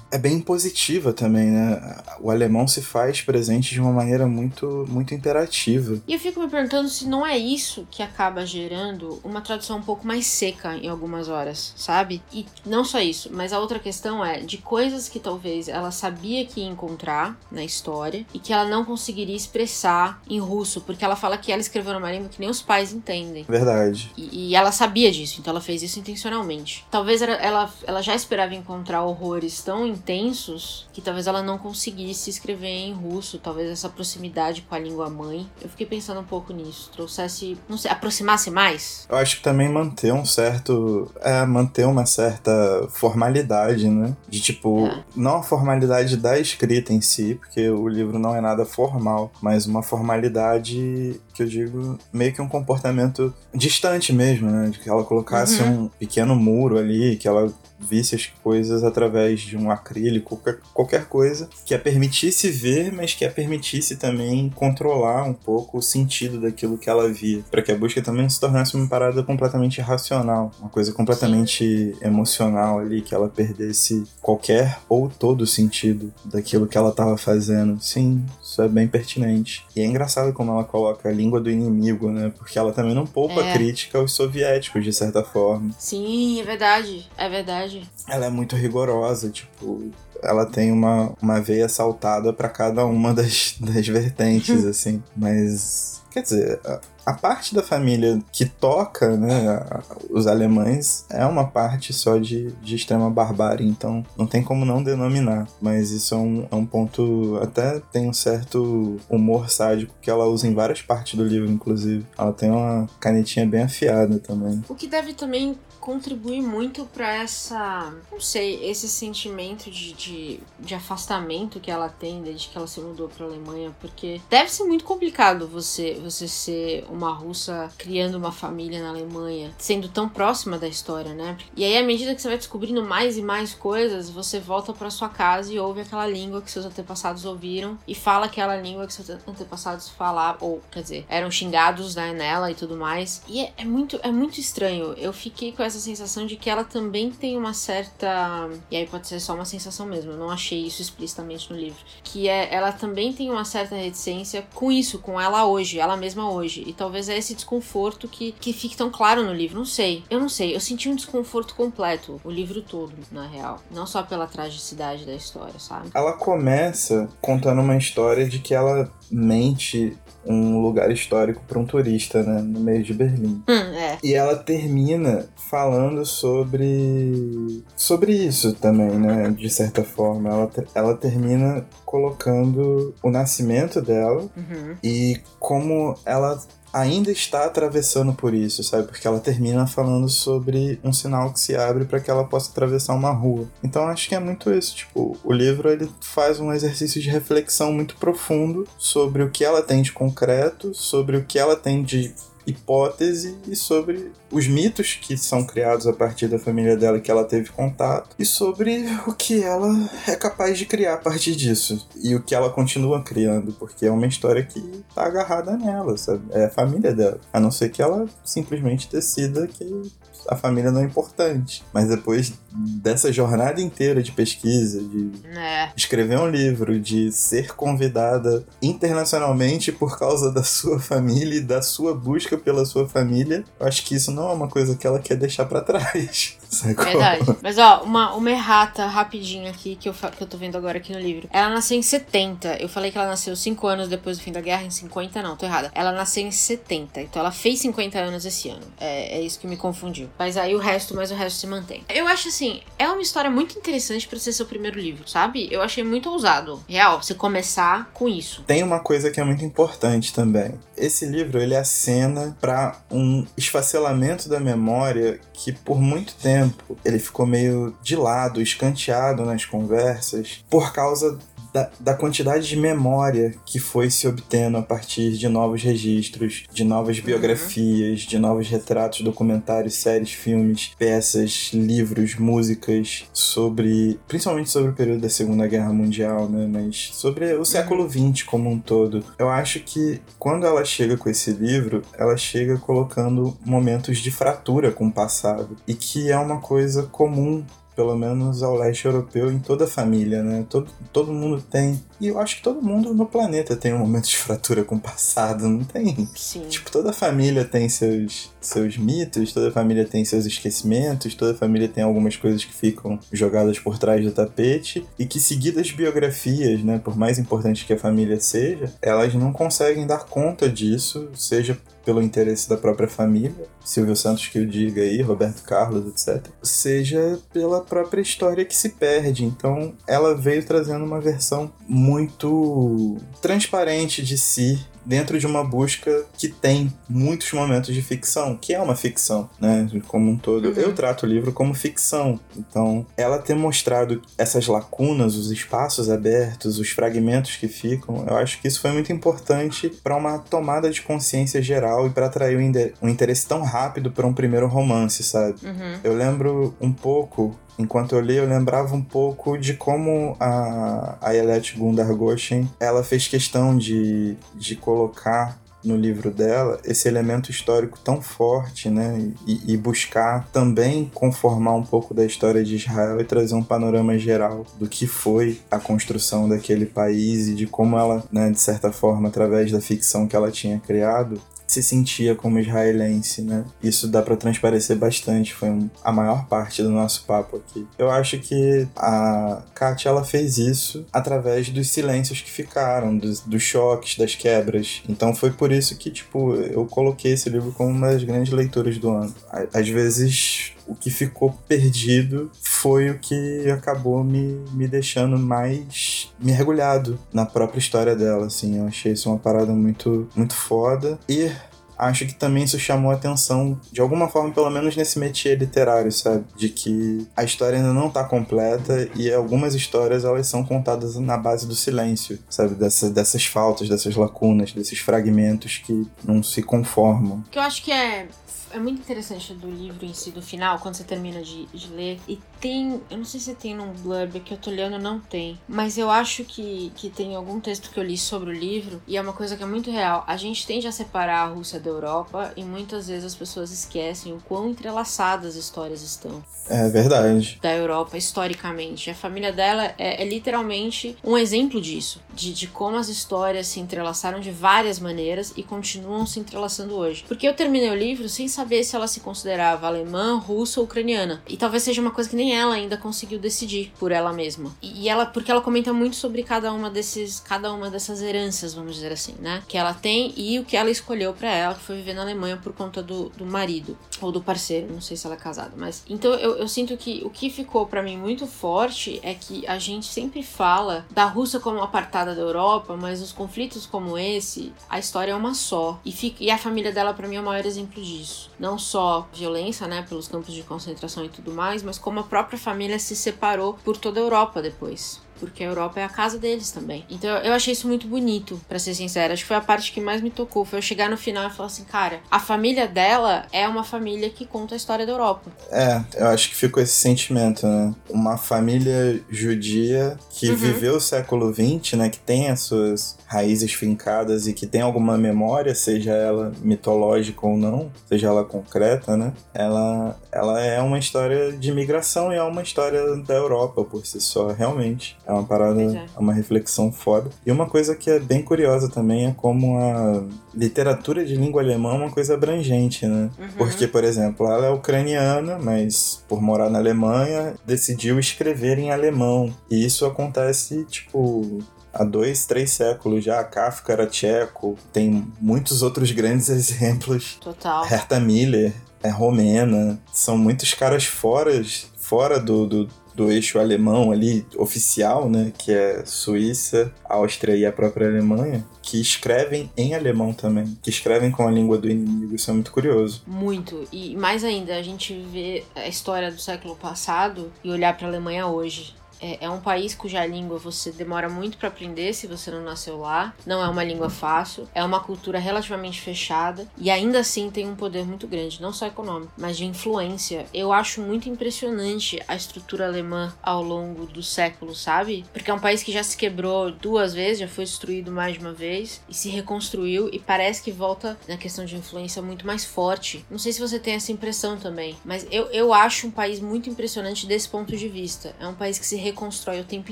[0.09, 1.97] É bem positiva também, né?
[2.19, 6.01] O alemão se faz presente de uma maneira muito, muito imperativa.
[6.07, 9.81] E eu fico me perguntando se não é isso que acaba gerando uma tradução um
[9.81, 12.21] pouco mais seca em algumas horas, sabe?
[12.33, 16.45] E não só isso, mas a outra questão é de coisas que talvez ela sabia
[16.45, 21.15] que ia encontrar na história e que ela não conseguiria expressar em russo, porque ela
[21.15, 23.45] fala que ela escreveu numa língua que nem os pais entendem.
[23.47, 24.11] Verdade.
[24.17, 26.85] E, e ela sabia disso, então ela fez isso intencionalmente.
[26.89, 32.67] Talvez ela, ela já esperava encontrar horrores tão intensos que talvez ela não conseguisse escrever
[32.67, 35.49] em russo, talvez essa proximidade com a língua mãe.
[35.61, 39.05] Eu fiquei pensando um pouco nisso, trouxesse, não sei, aproximasse mais.
[39.09, 44.15] Eu acho que também manter um certo, é, manter uma certa formalidade, né?
[44.29, 45.03] De tipo, é.
[45.13, 49.65] não a formalidade da escrita em si, porque o livro não é nada formal, mas
[49.65, 54.69] uma formalidade que eu digo meio que um comportamento distante mesmo, né?
[54.69, 55.83] De que ela colocasse uhum.
[55.83, 61.05] um pequeno muro ali, que ela visse as coisas através de um acrílico, qualquer, qualquer
[61.05, 66.39] coisa que a permitisse ver, mas que a permitisse também controlar um pouco o sentido
[66.39, 70.51] daquilo que ela via, para que a busca também se tornasse uma parada completamente racional,
[70.59, 76.89] uma coisa completamente emocional ali, que ela perdesse qualquer ou todo sentido daquilo que ela
[76.89, 77.81] estava fazendo.
[77.81, 79.65] Sim, isso é bem pertinente.
[79.75, 82.31] E é engraçado como ela coloca a língua do inimigo, né?
[82.37, 83.53] Porque ela também não poupa é.
[83.53, 85.71] crítica aos soviéticos, de certa forma.
[85.77, 87.09] Sim, é verdade.
[87.17, 87.89] É verdade verdade.
[88.07, 93.55] Ela é muito rigorosa, tipo, ela tem uma, uma veia saltada para cada uma das,
[93.59, 95.01] das vertentes, assim.
[95.15, 99.63] Mas, quer dizer, a, a, parte da família que toca, né,
[100.09, 104.83] os alemães, é uma parte só de, de extrema barbárie, então não tem como não
[104.83, 105.47] denominar.
[105.61, 110.25] Mas isso é um, é um ponto, até tem um certo humor sádico que ela
[110.25, 112.05] usa em várias partes do livro, inclusive.
[112.17, 114.63] Ela tem uma canetinha bem afiada também.
[114.69, 120.75] O que deve também contribui muito para essa, não sei, esse sentimento de, de, de,
[120.75, 124.85] afastamento que ela tem desde que ela se mudou para Alemanha, porque deve ser muito
[124.85, 130.67] complicado você você ser uma russa criando uma família na Alemanha, sendo tão próxima da
[130.67, 131.37] história, né?
[131.55, 134.89] E aí, à medida que você vai descobrindo mais e mais coisas, você volta para
[134.91, 138.93] sua casa e ouve aquela língua que seus antepassados ouviram e fala aquela língua que
[138.93, 143.23] seus antepassados falavam, ou quer dizer, eram xingados né, nela e tudo mais.
[143.27, 144.93] E é, é muito, é muito estranho.
[144.93, 148.49] Eu fiquei com essa sensação de que ela também tem uma certa.
[148.69, 151.79] E aí pode ser só uma sensação mesmo, eu não achei isso explicitamente no livro.
[152.03, 156.29] Que é ela também tem uma certa reticência com isso, com ela hoje, ela mesma
[156.29, 156.63] hoje.
[156.65, 159.57] E talvez é esse desconforto que, que fique tão claro no livro.
[159.57, 160.03] Não sei.
[160.09, 160.55] Eu não sei.
[160.55, 163.59] Eu senti um desconforto completo, o livro todo, na real.
[163.71, 165.89] Não só pela tragicidade da história, sabe?
[165.93, 172.21] Ela começa contando uma história de que ela mente um lugar histórico para um turista,
[172.23, 173.43] né, no meio de Berlim.
[173.47, 173.97] Hum, é.
[174.03, 175.60] E ela termina falando
[176.05, 180.29] sobre sobre isso também, né, de certa forma.
[180.29, 184.75] Ela, ela termina colocando o nascimento dela uhum.
[184.83, 186.39] e como ela
[186.73, 188.87] ainda está atravessando por isso, sabe?
[188.87, 192.93] Porque ela termina falando sobre um sinal que se abre para que ela possa atravessar
[192.93, 193.47] uma rua.
[193.63, 197.73] Então acho que é muito isso, tipo, o livro ele faz um exercício de reflexão
[197.73, 202.13] muito profundo sobre o que ela tem de concreto, sobre o que ela tem de
[202.51, 207.23] hipótese e sobre os mitos que são criados a partir da família dela que ela
[207.23, 212.15] teve contato e sobre o que ela é capaz de criar a partir disso e
[212.15, 214.61] o que ela continua criando, porque é uma história que
[214.93, 216.23] tá agarrada nela, sabe?
[216.31, 219.91] É a família dela, a não ser que ela simplesmente decida que
[220.27, 221.63] a família não é importante.
[221.73, 225.69] Mas depois dessa jornada inteira de pesquisa, de é.
[225.75, 231.93] escrever um livro, de ser convidada internacionalmente por causa da sua família e da sua
[231.93, 235.15] busca pela sua família, eu acho que isso não é uma coisa que ela quer
[235.15, 236.37] deixar para trás.
[236.49, 236.83] Sacou?
[236.83, 237.37] Verdade.
[237.41, 240.91] Mas ó, uma, uma errata rapidinho aqui que eu, que eu tô vendo agora aqui
[240.91, 241.29] no livro.
[241.31, 242.57] Ela nasceu em 70.
[242.57, 245.37] Eu falei que ela nasceu 5 anos depois do fim da guerra, em 50 não,
[245.37, 245.71] tô errada.
[245.73, 248.63] Ela nasceu em 70, então ela fez 50 anos esse ano.
[248.79, 250.09] É, é isso que me confundiu.
[250.19, 251.83] Mas aí o resto, mas o resto se mantém.
[251.87, 252.40] Eu acho assim,
[252.77, 255.47] é uma história muito interessante para ser seu primeiro livro, sabe?
[255.51, 256.63] Eu achei muito ousado.
[256.67, 258.43] Real, você começar com isso.
[258.43, 260.53] Tem uma coisa que é muito importante também.
[260.77, 267.25] Esse livro, ele acena para um esfacelamento da memória que por muito tempo ele ficou
[267.25, 271.17] meio de lado, escanteado nas conversas, por causa
[271.53, 276.63] da, da, quantidade de memória que foi se obtendo a partir de novos registros, de
[276.63, 277.05] novas uhum.
[277.05, 285.01] biografias, de novos retratos, documentários, séries, filmes, peças, livros, músicas sobre, principalmente sobre o período
[285.01, 288.13] da Segunda Guerra Mundial, né, mas sobre o século XX uhum.
[288.27, 289.03] como um todo.
[289.17, 294.71] Eu acho que quando ela chega com esse livro, ela chega colocando momentos de fratura
[294.71, 297.43] com o passado e que é uma coisa comum
[297.75, 300.45] pelo menos ao leste europeu, em toda a família, né?
[300.49, 301.81] Todo, todo mundo tem.
[301.99, 304.79] E eu acho que todo mundo no planeta tem um momento de fratura com o
[304.79, 306.07] passado, não tem?
[306.15, 306.41] Sim.
[306.49, 311.83] Tipo, toda família tem seus, seus mitos, toda família tem seus esquecimentos, toda família tem
[311.83, 316.79] algumas coisas que ficam jogadas por trás do tapete e que, seguidas biografias, né?
[316.83, 322.01] Por mais importante que a família seja, elas não conseguem dar conta disso, seja pelo
[322.01, 327.61] interesse da própria família, Silvio Santos que o diga aí, Roberto Carlos, etc., seja pela
[327.61, 329.25] própria história que se perde.
[329.25, 336.27] Então, ela veio trazendo uma versão muito transparente de si, dentro de uma busca que
[336.27, 339.67] tem muitos momentos de ficção, que é uma ficção, né?
[339.87, 340.49] Como um todo.
[340.49, 340.55] Uhum.
[340.55, 342.19] Eu trato o livro como ficção.
[342.35, 348.41] Então, ela ter mostrado essas lacunas, os espaços abertos, os fragmentos que ficam, eu acho
[348.41, 352.37] que isso foi muito importante para uma tomada de consciência geral e para atrair
[352.81, 355.35] um interesse tão rápido para um primeiro romance, sabe?
[355.43, 355.79] Uhum.
[355.83, 361.57] Eu lembro um pouco enquanto eu li, eu lembrava um pouco de como a Ayelet
[361.57, 368.01] Gundar Goshen, ela fez questão de, de colocar no livro dela esse elemento histórico tão
[368.01, 369.11] forte, né?
[369.27, 373.97] E, e, buscar também conformar um pouco da história de Israel e trazer um panorama
[373.97, 378.71] geral do que foi a construção daquele país e de como ela, né, de certa
[378.71, 383.43] forma, através da ficção que ela tinha criado, se sentia como israelense, né?
[383.61, 387.67] Isso dá para transparecer bastante, foi um, a maior parte do nosso papo aqui.
[387.77, 393.43] Eu acho que a Katia ela fez isso através dos silêncios que ficaram, dos, dos
[393.43, 394.81] choques, das quebras.
[394.87, 398.77] Então foi por isso que, tipo, eu coloquei esse livro como uma das grandes leituras
[398.77, 399.13] do ano.
[399.53, 406.97] Às vezes o que ficou perdido foi o que acabou me, me deixando mais mergulhado
[407.11, 408.57] na própria história dela, assim.
[408.57, 410.97] Eu achei isso uma parada muito, muito foda.
[411.09, 411.29] E
[411.77, 416.23] acho que também isso chamou atenção, de alguma forma, pelo menos nesse métier literário, sabe?
[416.37, 421.17] De que a história ainda não tá completa e algumas histórias elas são contadas na
[421.17, 422.55] base do silêncio, sabe?
[422.55, 427.23] Dessa, dessas faltas, dessas lacunas, desses fragmentos que não se conformam.
[427.29, 428.07] Que eu acho que é
[428.53, 431.99] é muito interessante do livro em si, do final, quando você termina de, de ler.
[432.07, 432.81] E tem.
[432.89, 435.39] Eu não sei se tem num blurb que eu tô olhando, não tem.
[435.47, 438.81] Mas eu acho que, que tem algum texto que eu li sobre o livro.
[438.87, 440.03] E é uma coisa que é muito real.
[440.07, 442.31] A gente tende a separar a Rússia da Europa.
[442.35, 446.23] E muitas vezes as pessoas esquecem o quão entrelaçadas as histórias estão.
[446.49, 447.39] É verdade.
[447.41, 448.89] Da Europa, historicamente.
[448.89, 452.01] A família dela é, é literalmente um exemplo disso.
[452.13, 457.05] De, de como as histórias se entrelaçaram de várias maneiras e continuam se entrelaçando hoje.
[457.07, 460.65] Porque eu terminei o livro sem saber saber se ela se considerava alemã, russa ou
[460.65, 461.21] ucraniana.
[461.27, 464.51] E talvez seja uma coisa que nem ela ainda conseguiu decidir por ela mesma.
[464.61, 468.73] E ela, porque ela comenta muito sobre cada uma desses, cada uma dessas heranças, vamos
[468.73, 469.43] dizer assim, né?
[469.47, 472.37] Que ela tem e o que ela escolheu para ela, que foi viver na Alemanha
[472.37, 475.83] por conta do, do marido ou do parceiro, não sei se ela é casada, mas
[475.87, 479.59] então eu, eu sinto que o que ficou para mim muito forte é que a
[479.59, 484.79] gente sempre fala da Rússia como apartada da Europa, mas os conflitos como esse, a
[484.79, 485.79] história é uma só.
[485.85, 489.07] E, fica, e a família dela para mim é o maior exemplo disso não só
[489.13, 492.95] violência, né, pelos campos de concentração e tudo mais, mas como a própria família se
[492.95, 496.83] separou por toda a Europa depois porque a Europa é a casa deles também.
[496.89, 499.13] Então eu achei isso muito bonito, para ser sincera.
[499.13, 500.43] Acho que foi a parte que mais me tocou.
[500.43, 504.09] Foi eu chegar no final e falar assim, cara, a família dela é uma família
[504.09, 505.31] que conta a história da Europa.
[505.51, 507.73] É, eu acho que ficou esse sentimento, né?
[507.87, 510.35] Uma família judia que uhum.
[510.35, 511.89] viveu o século XX, né?
[511.89, 517.37] Que tem as suas raízes fincadas e que tem alguma memória, seja ela mitológica ou
[517.37, 519.13] não, seja ela concreta, né?
[519.33, 523.99] Ela, ela é uma história de migração e é uma história da Europa por si
[523.99, 524.97] só, realmente.
[525.11, 525.85] É uma parada, é.
[525.93, 527.09] é uma reflexão foda.
[527.25, 531.73] E uma coisa que é bem curiosa também é como a literatura de língua alemã
[531.73, 533.09] é uma coisa abrangente, né?
[533.19, 533.27] Uhum.
[533.37, 539.35] Porque, por exemplo, ela é ucraniana, mas por morar na Alemanha, decidiu escrever em alemão.
[539.49, 541.39] E isso acontece, tipo,
[541.73, 543.21] há dois, três séculos já.
[543.21, 547.17] Kafka era tcheco, tem muitos outros grandes exemplos.
[547.19, 547.65] Total.
[547.65, 549.77] Herta Miller é romena.
[549.91, 551.31] São muitos caras fora,
[551.75, 555.31] fora do, do, do eixo alemão ali, oficial, né?
[555.37, 561.11] Que é Suíça, Áustria e a própria Alemanha, que escrevem em alemão também, que escrevem
[561.11, 562.15] com a língua do inimigo.
[562.15, 563.03] Isso é muito curioso.
[563.07, 563.67] Muito.
[563.71, 567.89] E mais ainda, a gente vê a história do século passado e olhar para a
[567.89, 572.29] Alemanha hoje é, é, um país cuja língua você demora muito para aprender se você
[572.29, 573.13] não nasceu lá.
[573.25, 574.47] Não é uma língua fácil.
[574.53, 578.67] É uma cultura relativamente fechada e ainda assim tem um poder muito grande, não só
[578.67, 580.25] econômico, mas de influência.
[580.33, 585.03] Eu acho muito impressionante a estrutura alemã ao longo do século, sabe?
[585.11, 588.19] Porque é um país que já se quebrou duas vezes, já foi destruído mais de
[588.19, 592.45] uma vez e se reconstruiu e parece que volta na questão de influência muito mais
[592.45, 593.05] forte.
[593.09, 596.49] Não sei se você tem essa impressão também, mas eu, eu acho um país muito
[596.49, 598.15] impressionante desse ponto de vista.
[598.19, 599.71] É um país que se reconstrói o tempo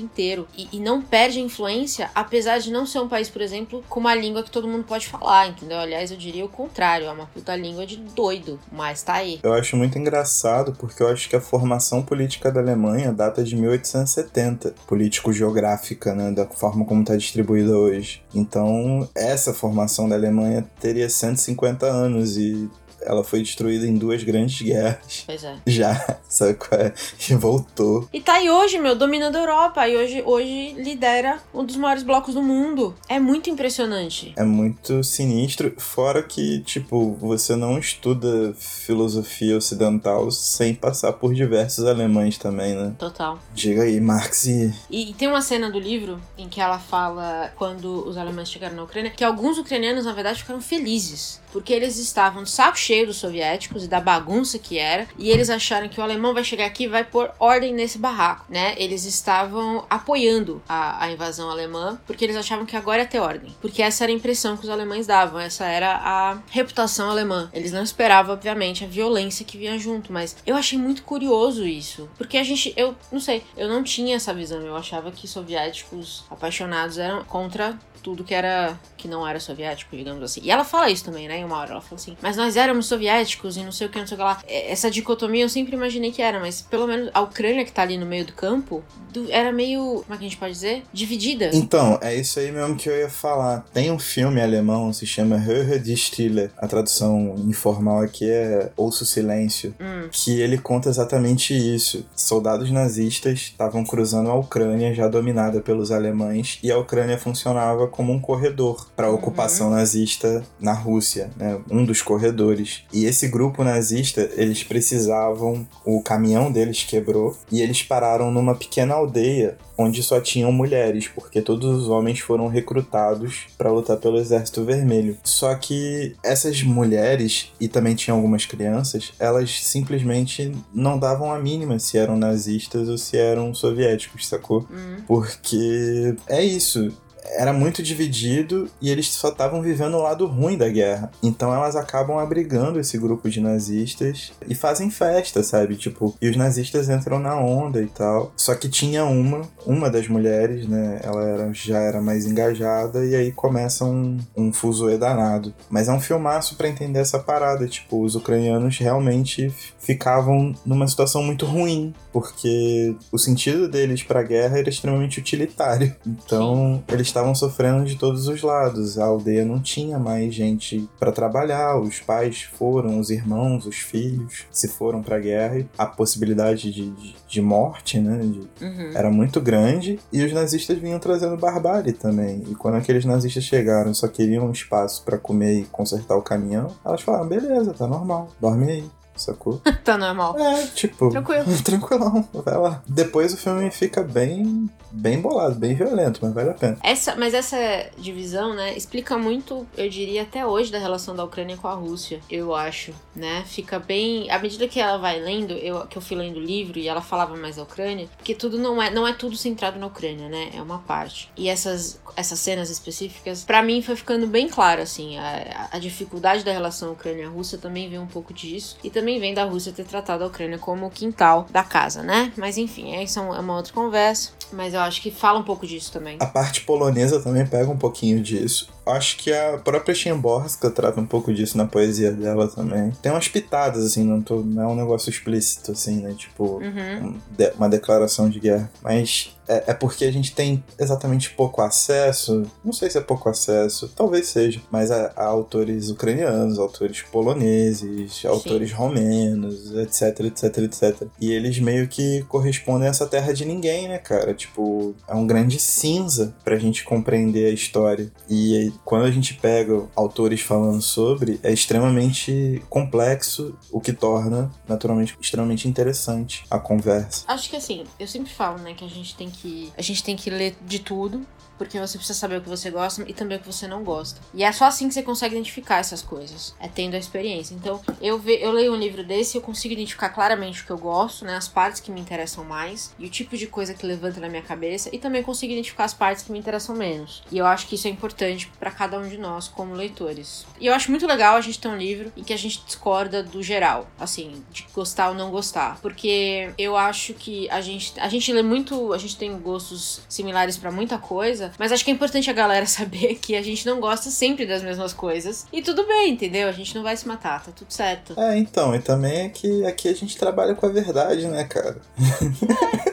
[0.00, 4.00] inteiro e, e, não perde influência, apesar de não ser um país, por exemplo, com
[4.00, 5.78] uma língua que todo mundo pode falar, entendeu?
[5.78, 9.40] Aliás, eu diria o contrário, é uma puta língua de doido, mas tá aí.
[9.42, 13.56] Eu acho muito engraçado porque eu acho que a formação política da Alemanha data de
[13.56, 18.22] 1870, político-geográfica, né, da forma como tá distribuída hoje.
[18.34, 22.68] Então, essa formação da Alemanha teria 150 anos e
[23.02, 25.24] ela foi destruída em duas grandes guerras.
[25.26, 25.56] Pois é.
[25.66, 26.94] Já, sabe qual é?
[27.28, 28.08] E voltou.
[28.12, 29.86] E tá aí hoje, meu, dominando a Europa.
[29.88, 32.94] E hoje, hoje lidera um dos maiores blocos do mundo.
[33.08, 34.32] É muito impressionante.
[34.36, 35.74] É muito sinistro.
[35.76, 42.94] Fora que, tipo, você não estuda filosofia ocidental sem passar por diversos alemães também, né?
[42.98, 43.38] Total.
[43.54, 44.74] Diga aí, Marx e...
[44.90, 45.10] e...
[45.10, 48.84] E tem uma cena do livro em que ela fala, quando os alemães chegaram na
[48.84, 51.40] Ucrânia, que alguns ucranianos, na verdade, ficaram felizes.
[51.52, 55.50] Porque eles estavam de saco cheio dos soviéticos e da bagunça que era, e eles
[55.50, 58.74] acharam que o alemão vai chegar aqui e vai pôr ordem nesse barraco, né?
[58.76, 63.54] Eles estavam apoiando a, a invasão alemã, porque eles achavam que agora ia ter ordem.
[63.60, 67.50] Porque essa era a impressão que os alemães davam, essa era a reputação alemã.
[67.52, 72.08] Eles não esperavam, obviamente, a violência que vinha junto, mas eu achei muito curioso isso.
[72.16, 74.60] Porque a gente, eu não sei, eu não tinha essa visão.
[74.60, 80.22] Eu achava que soviéticos apaixonados eram contra tudo que era que não era soviético, digamos
[80.22, 80.40] assim.
[80.42, 81.38] E ela fala isso também, né?
[81.38, 83.98] Em uma hora ela fala assim: "Mas nós éramos soviéticos e não sei o que,
[83.98, 84.42] não sei o que lá".
[84.46, 87.82] É, essa dicotomia eu sempre imaginei que era, mas pelo menos a Ucrânia que tá
[87.82, 88.82] ali no meio do campo
[89.30, 90.84] era meio, como é que a gente pode dizer?
[90.92, 91.50] Dividida.
[91.52, 93.64] Então, é isso aí mesmo que eu ia falar.
[93.72, 96.50] Tem um filme alemão, se chama Höhe die Stille.
[96.56, 100.08] A tradução informal aqui é Ouço Silêncio, hum.
[100.10, 102.06] que ele conta exatamente isso.
[102.14, 108.12] Soldados nazistas estavam cruzando a Ucrânia já dominada pelos alemães e a Ucrânia funcionava como
[108.12, 109.74] um corredor para a ocupação Uhum.
[109.74, 111.58] nazista na Rússia, né?
[111.70, 112.82] Um dos corredores.
[112.92, 118.94] E esse grupo nazista, eles precisavam, o caminhão deles quebrou e eles pararam numa pequena
[118.94, 124.62] aldeia onde só tinham mulheres, porque todos os homens foram recrutados para lutar pelo Exército
[124.62, 125.16] Vermelho.
[125.24, 131.78] Só que essas mulheres e também tinha algumas crianças, elas simplesmente não davam a mínima
[131.78, 134.66] se eram nazistas ou se eram soviéticos, sacou?
[134.70, 134.96] Hum.
[135.06, 136.92] Porque é isso.
[137.36, 141.10] Era muito dividido e eles só estavam vivendo o lado ruim da guerra.
[141.22, 145.76] Então elas acabam abrigando esse grupo de nazistas e fazem festa, sabe?
[145.76, 148.32] Tipo, e os nazistas entram na onda e tal.
[148.36, 151.00] Só que tinha uma, uma das mulheres, né?
[151.02, 155.54] Ela era, já era mais engajada e aí começa um, um fuzuê danado.
[155.68, 157.66] Mas é um filmaço pra entender essa parada.
[157.66, 164.58] Tipo, os ucranianos realmente ficavam numa situação muito ruim, porque o sentido deles pra guerra
[164.58, 165.94] era extremamente utilitário.
[166.06, 168.98] Então, eles estavam sofrendo de todos os lados.
[168.98, 174.44] A aldeia não tinha mais gente pra trabalhar, os pais foram, os irmãos, os filhos
[174.50, 178.90] se foram pra guerra e a possibilidade de, de, de morte, né, de- Uhum.
[178.94, 182.42] era muito grande e os nazistas vinham trazendo barbárie também.
[182.50, 186.22] E quando aqueles nazistas chegaram e só queriam um espaço pra comer e consertar o
[186.22, 188.84] caminhão, elas falaram: beleza, tá normal, dorme aí.
[189.16, 189.60] Sacou?
[189.84, 190.38] tá normal.
[190.38, 191.10] É, tipo.
[191.10, 191.44] Tranquilo.
[191.62, 192.82] Tranquilão, vai lá.
[192.88, 194.68] Depois o filme fica bem.
[194.90, 196.78] Bem bolado, bem violento, mas vale a pena.
[196.82, 197.56] Essa, mas essa
[197.98, 202.20] divisão, né, explica muito, eu diria até hoje, da relação da Ucrânia com a Rússia,
[202.30, 203.44] eu acho, né?
[203.46, 204.30] Fica bem.
[204.30, 207.00] À medida que ela vai lendo, eu, que eu fui lendo o livro e ela
[207.00, 210.50] falava mais da Ucrânia, porque tudo não é, não é tudo centrado na Ucrânia, né?
[210.54, 211.30] É uma parte.
[211.36, 216.44] E essas, essas cenas específicas, pra mim foi ficando bem claro, assim, a, a dificuldade
[216.44, 218.76] da relação Ucrânia-Rússia também vem um pouco disso.
[218.82, 222.32] E também vem da Rússia ter tratado a Ucrânia como o quintal da casa, né?
[222.36, 224.32] Mas enfim, é, isso é uma outra conversa.
[224.52, 226.16] Mas eu acho que fala um pouco disso também.
[226.20, 228.68] A parte polonesa também pega um pouquinho disso.
[228.86, 232.90] Acho que a própria Szymborska trata um pouco disso na poesia dela também.
[233.02, 236.14] Tem umas pitadas, assim, não, tô, não é um negócio explícito, assim, né?
[236.16, 237.06] Tipo, Uhum.
[237.08, 238.70] um de- uma declaração de guerra.
[238.82, 242.44] Mas é, é porque a gente tem exatamente pouco acesso.
[242.64, 244.60] Não sei se é pouco acesso, talvez seja.
[244.70, 251.08] Mas a, a autores ucranianos, autores poloneses, autores romenos, etc, etc, etc.
[251.20, 254.32] E eles meio que correspondem a essa terra de ninguém, né, cara?
[254.34, 258.12] Tipo, é um grande cinza pra gente compreender a história.
[258.28, 265.16] E quando a gente pega autores falando sobre, é extremamente complexo, o que torna, naturalmente,
[265.20, 267.24] extremamente interessante a conversa.
[267.26, 269.39] Acho que assim, eu sempre falo, né, que a gente tem que.
[269.76, 271.26] A gente tem que ler de tudo.
[271.60, 274.18] Porque você precisa saber o que você gosta e também o que você não gosta.
[274.32, 276.54] E é só assim que você consegue identificar essas coisas.
[276.58, 277.54] É tendo a experiência.
[277.54, 280.70] Então, eu, ve, eu leio um livro desse e eu consigo identificar claramente o que
[280.70, 281.36] eu gosto, né?
[281.36, 282.94] As partes que me interessam mais.
[282.98, 284.88] E o tipo de coisa que levanta na minha cabeça.
[284.90, 287.22] E também consigo identificar as partes que me interessam menos.
[287.30, 290.46] E eu acho que isso é importante pra cada um de nós como leitores.
[290.58, 293.22] E eu acho muito legal a gente ter um livro em que a gente discorda
[293.22, 293.86] do geral.
[293.98, 295.78] Assim, de gostar ou não gostar.
[295.82, 298.94] Porque eu acho que a gente, a gente lê muito.
[298.94, 301.49] A gente tem gostos similares pra muita coisa.
[301.58, 304.62] Mas acho que é importante a galera saber que a gente não gosta sempre das
[304.62, 305.46] mesmas coisas.
[305.52, 306.48] E tudo bem, entendeu?
[306.48, 308.18] A gente não vai se matar, tá tudo certo.
[308.18, 311.76] É, então, e também é que aqui a gente trabalha com a verdade, né, cara?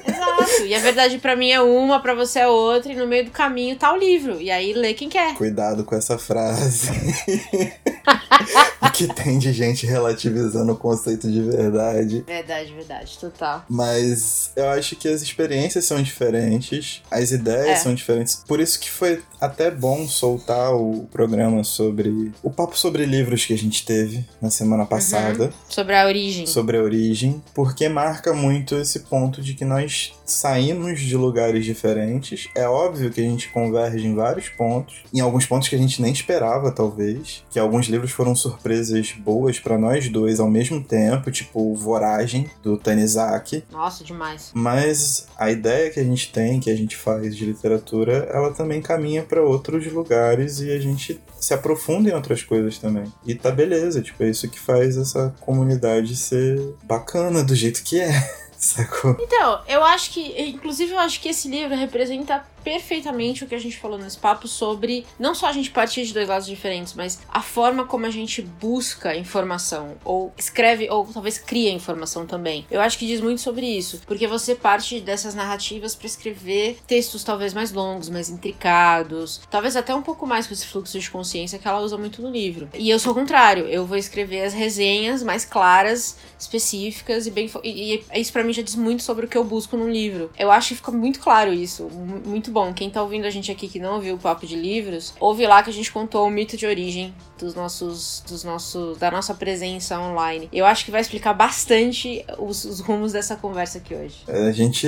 [0.07, 0.65] Exato.
[0.65, 3.31] E a verdade pra mim é uma, pra você é outra, e no meio do
[3.31, 4.39] caminho tá o livro.
[4.41, 5.35] E aí lê quem quer.
[5.35, 6.89] Cuidado com essa frase.
[8.87, 12.23] O que tem de gente relativizando o conceito de verdade.
[12.25, 13.65] Verdade, verdade, total.
[13.69, 17.75] Mas eu acho que as experiências são diferentes, as ideias É.
[17.77, 18.43] são diferentes.
[18.47, 22.31] Por isso que foi até bom soltar o programa sobre.
[22.41, 25.51] O papo sobre livros que a gente teve na semana passada.
[25.69, 26.45] Sobre a origem.
[26.45, 32.49] sobre a origem, porque marca muito esse ponto de que nós saímos de lugares diferentes.
[32.55, 36.01] É óbvio que a gente converge em vários pontos, em alguns pontos que a gente
[36.01, 38.76] nem esperava, talvez, que alguns livros foram surpresas
[39.23, 43.63] boas pra nós dois ao mesmo tempo, tipo Voragem do Tanizaki.
[43.71, 44.51] Nossa, demais.
[44.53, 48.81] Mas a ideia que a gente tem, que a gente faz de literatura, ela também
[48.81, 53.11] caminha pra outros lugares e a gente se aprofunda em outras coisas também.
[53.25, 57.99] E tá beleza, tipo, é isso que faz essa comunidade ser bacana do jeito que
[57.99, 58.11] é.
[58.57, 59.15] Sacou?
[59.19, 63.59] Então, eu acho que, inclusive, eu acho que esse livro representa perfeitamente o que a
[63.59, 67.19] gente falou nesse papo sobre não só a gente partir de dois lados diferentes, mas
[67.29, 72.65] a forma como a gente busca informação, ou escreve, ou talvez cria informação também.
[72.69, 77.23] Eu acho que diz muito sobre isso, porque você parte dessas narrativas para escrever textos
[77.23, 81.57] talvez mais longos, mais intricados, talvez até um pouco mais com esse fluxo de consciência
[81.57, 82.67] que ela usa muito no livro.
[82.73, 87.49] E eu sou o contrário, eu vou escrever as resenhas mais claras, específicas e bem.
[87.63, 90.29] E, e isso pra mim já diz muito sobre o que eu busco num livro.
[90.37, 92.73] Eu acho que fica muito claro isso, mu- muito bom.
[92.73, 95.61] Quem tá ouvindo a gente aqui que não ouviu o papo de livros, ouve lá
[95.61, 99.99] que a gente contou o mito de origem dos nossos, dos nossos, da nossa presença
[99.99, 100.49] online.
[100.51, 104.15] Eu acho que vai explicar bastante os, os rumos dessa conversa aqui hoje.
[104.27, 104.87] A gente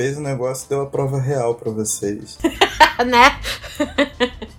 [0.00, 2.38] fez o negócio deu a prova real para vocês.
[3.04, 3.38] né?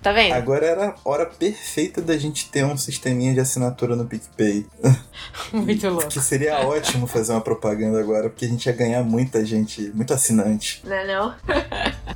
[0.02, 0.34] tá vendo?
[0.34, 4.66] Agora era a hora perfeita da gente ter um sisteminha de assinatura no PicPay.
[5.52, 6.08] Muito louco.
[6.08, 10.12] que seria ótimo fazer uma propaganda agora, porque a gente ia ganhar muita gente, muito
[10.12, 10.82] assinante.
[10.84, 11.34] Não é não?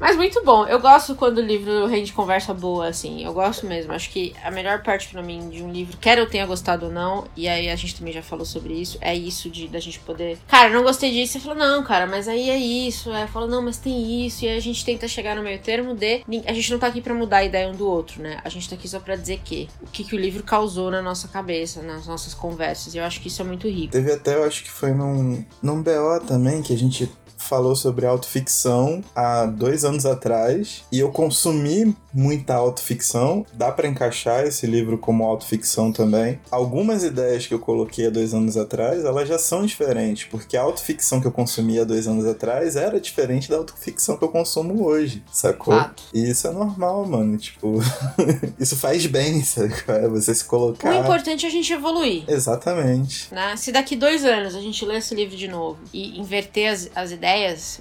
[0.01, 0.67] Mas muito bom.
[0.67, 3.25] Eu gosto quando o livro rende conversa boa, assim.
[3.25, 3.93] Eu gosto mesmo.
[3.93, 6.93] Acho que a melhor parte para mim de um livro, quer eu tenha gostado ou
[6.93, 10.01] não, e aí a gente também já falou sobre isso, é isso de da gente
[10.01, 10.39] poder.
[10.49, 11.35] Cara, não gostei disso.
[11.35, 13.11] Você falou, não, cara, mas aí é isso.
[13.17, 14.45] Aí fala, não, mas tem isso.
[14.45, 16.23] E a gente tenta chegar no meio termo de.
[16.47, 18.39] A gente não tá aqui para mudar a ideia um do outro, né?
[18.45, 21.03] A gente tá aqui só pra dizer que o que, que o livro causou na
[21.03, 22.95] nossa cabeça, nas nossas conversas.
[22.95, 23.93] E eu acho que isso é muito rico.
[23.93, 27.11] Teve até, eu acho que foi num, num BO também que a gente
[27.47, 33.45] falou sobre autoficção há dois anos atrás e eu consumi muita autoficção.
[33.53, 36.41] Dá para encaixar esse livro como autoficção também.
[36.51, 40.63] Algumas ideias que eu coloquei há dois anos atrás, elas já são diferentes, porque a
[40.63, 44.85] autoficção que eu consumi há dois anos atrás era diferente da autoficção que eu consumo
[44.85, 45.75] hoje, sacou?
[45.75, 46.05] Fato.
[46.15, 47.37] E isso é normal, mano.
[47.37, 47.79] Tipo,
[48.59, 49.75] isso faz bem, sabe?
[49.89, 50.91] É você se colocar.
[50.91, 52.25] O importante é a gente evoluir.
[52.27, 53.33] Exatamente.
[53.33, 53.57] Né?
[53.57, 57.11] Se daqui dois anos a gente ler esse livro de novo e inverter as, as
[57.11, 57.27] ideias,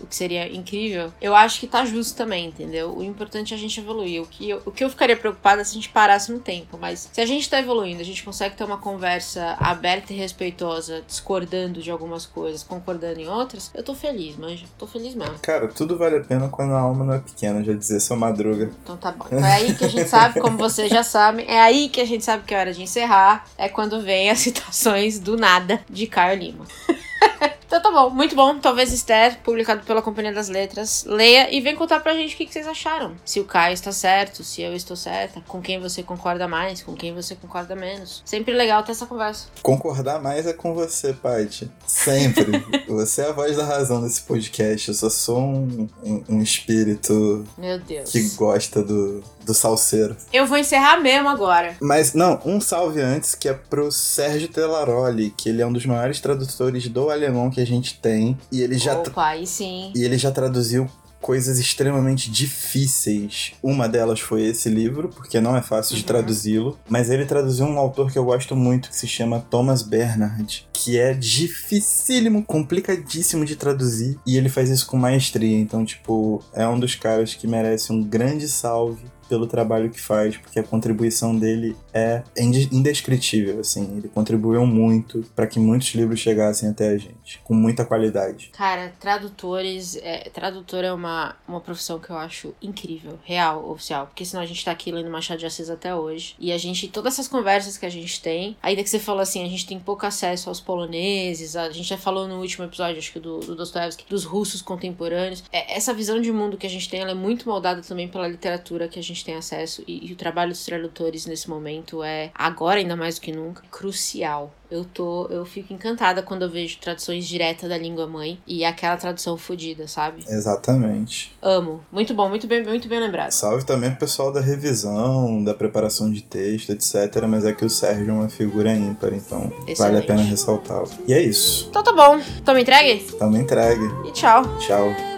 [0.01, 2.95] o que seria incrível, eu acho que tá justo também, entendeu?
[2.95, 4.21] O importante é a gente evoluir.
[4.21, 7.09] O que eu, o que eu ficaria preocupada se a gente parasse no tempo, mas
[7.11, 11.81] se a gente tá evoluindo, a gente consegue ter uma conversa aberta e respeitosa, discordando
[11.81, 14.65] de algumas coisas, concordando em outras, eu tô feliz, manja.
[14.77, 15.39] Tô feliz mesmo.
[15.39, 18.71] Cara, tudo vale a pena quando a alma não é pequena, já dizia seu madruga.
[18.83, 19.25] Então tá bom.
[19.27, 22.05] Então é aí que a gente sabe, como vocês já sabem, é aí que a
[22.05, 23.45] gente sabe que é hora de encerrar.
[23.57, 26.65] É quando vem as citações do nada de Caio Lima.
[27.77, 28.57] Então tá bom, muito bom.
[28.57, 31.03] Talvez Esther, publicado pela Companhia das Letras.
[31.05, 33.15] Leia e vem contar pra gente o que, que vocês acharam.
[33.25, 36.93] Se o Caio está certo, se eu estou certa, com quem você concorda mais, com
[36.93, 38.23] quem você concorda menos.
[38.23, 39.49] Sempre legal ter essa conversa.
[39.61, 41.69] Concordar mais é com você, Paty.
[41.85, 42.63] Sempre.
[42.87, 44.87] você é a voz da razão desse podcast.
[44.87, 48.09] Eu só sou um, um, um espírito Meu Deus.
[48.09, 50.15] que gosta do, do salseiro.
[50.31, 51.75] Eu vou encerrar mesmo agora.
[51.81, 55.85] Mas, não, um salve antes que é pro Sérgio Telaroli, que ele é um dos
[55.85, 58.37] maiores tradutores do alemão que a gente tem.
[58.51, 59.91] E ele já, Opa, aí sim.
[59.95, 60.89] e ele já traduziu
[61.21, 63.53] coisas extremamente difíceis.
[63.63, 66.07] Uma delas foi esse livro, porque não é fácil de Uhum.
[66.07, 66.79] traduzi-lo.
[66.87, 70.99] Mas ele traduziu um autor que eu gosto muito, que se chama Thomas Bernhard, que
[70.99, 74.19] é dificílimo, complicadíssimo de traduzir.
[74.25, 75.57] E ele faz isso com maestria.
[75.59, 80.37] Então, tipo, é um dos caras que merece um grande salve pelo trabalho que faz,
[80.37, 86.19] porque a contribuição dele é inde- indescritível, assim, ele contribuiu muito para que muitos livros
[86.19, 88.49] chegassem até a gente, com muita qualidade.
[88.53, 89.95] Cara, tradutores.
[89.97, 94.07] É, tradutor é uma, uma profissão que eu acho incrível, real, oficial.
[94.07, 96.35] Porque senão a gente tá aqui lendo Machado de Assis até hoje.
[96.39, 99.43] E a gente, todas essas conversas que a gente tem, ainda que você falou assim,
[99.43, 103.13] a gente tem pouco acesso aos poloneses, a gente já falou no último episódio, acho
[103.13, 105.43] que do, do Dostoevsky, dos russos contemporâneos.
[105.51, 108.27] É, essa visão de mundo que a gente tem, ela é muito moldada também pela
[108.27, 109.83] literatura que a gente tem acesso.
[109.87, 113.63] E, e o trabalho dos tradutores nesse momento é, agora ainda mais do que nunca,
[113.71, 114.53] crucial.
[114.69, 118.97] Eu tô, eu fico encantada quando eu vejo traduções diretas da língua mãe e aquela
[118.97, 120.25] tradução fodida, sabe?
[120.27, 121.31] Exatamente.
[121.41, 121.81] Amo.
[121.91, 123.31] Muito bom, muito bem, muito bem lembrado.
[123.31, 127.23] Salve também pro pessoal da revisão, da preparação de texto, etc.
[127.27, 130.07] Mas é que o Sérgio é uma figura ímpar, então vale a Excelente.
[130.07, 130.89] pena ressaltá-lo.
[131.07, 131.67] E é isso.
[131.69, 132.19] Então tá bom.
[132.43, 133.03] Tamo entregue?
[133.13, 133.85] Tamo entregue.
[134.07, 134.43] E tchau.
[134.57, 135.14] Tchau.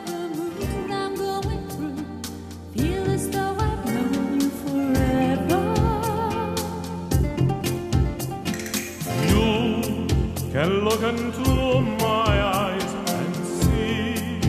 [11.00, 14.40] Look into my eyes and see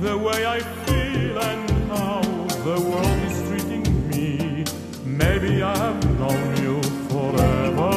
[0.00, 2.20] the way I feel and how
[2.64, 4.64] the world is treating me.
[5.04, 7.92] Maybe I have known you forever.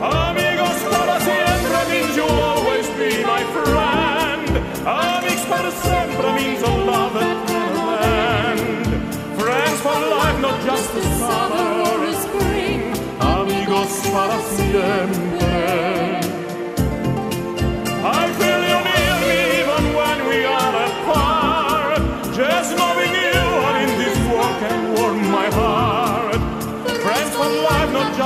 [0.00, 4.50] Amigos para siempre means you'll always be my friend.
[4.86, 7.90] Amigos para siempre means a love that never
[8.30, 8.94] end.
[9.40, 12.80] Friends for life, not just the summer or a spring.
[13.20, 15.21] Amigos para siempre.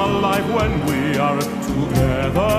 [0.00, 2.52] come alive when we are together.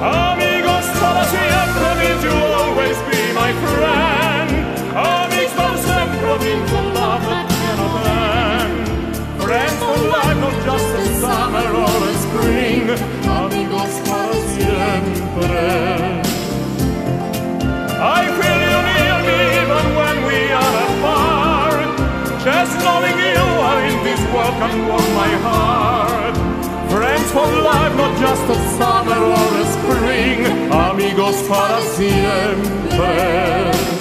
[0.00, 4.50] Amigos, para siempre will you always be my friend.
[4.96, 8.74] Amigos, para siempre means the love that cannot end.
[9.42, 12.84] Friends for life, not just a summer or a spring.
[13.40, 15.62] Amigos, para siempre.
[18.22, 18.29] I
[24.60, 26.36] can warm my heart.
[26.92, 30.38] Friends for life, not just a summer or a spring,
[30.70, 33.99] amigos para siempre.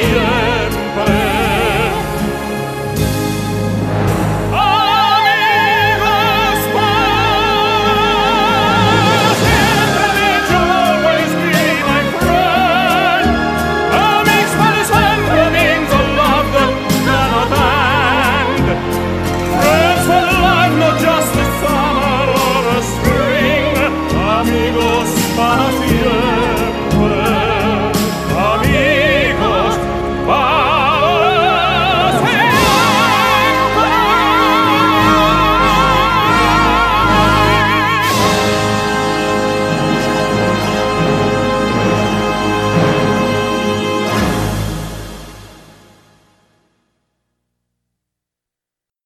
[0.00, 0.57] Maria.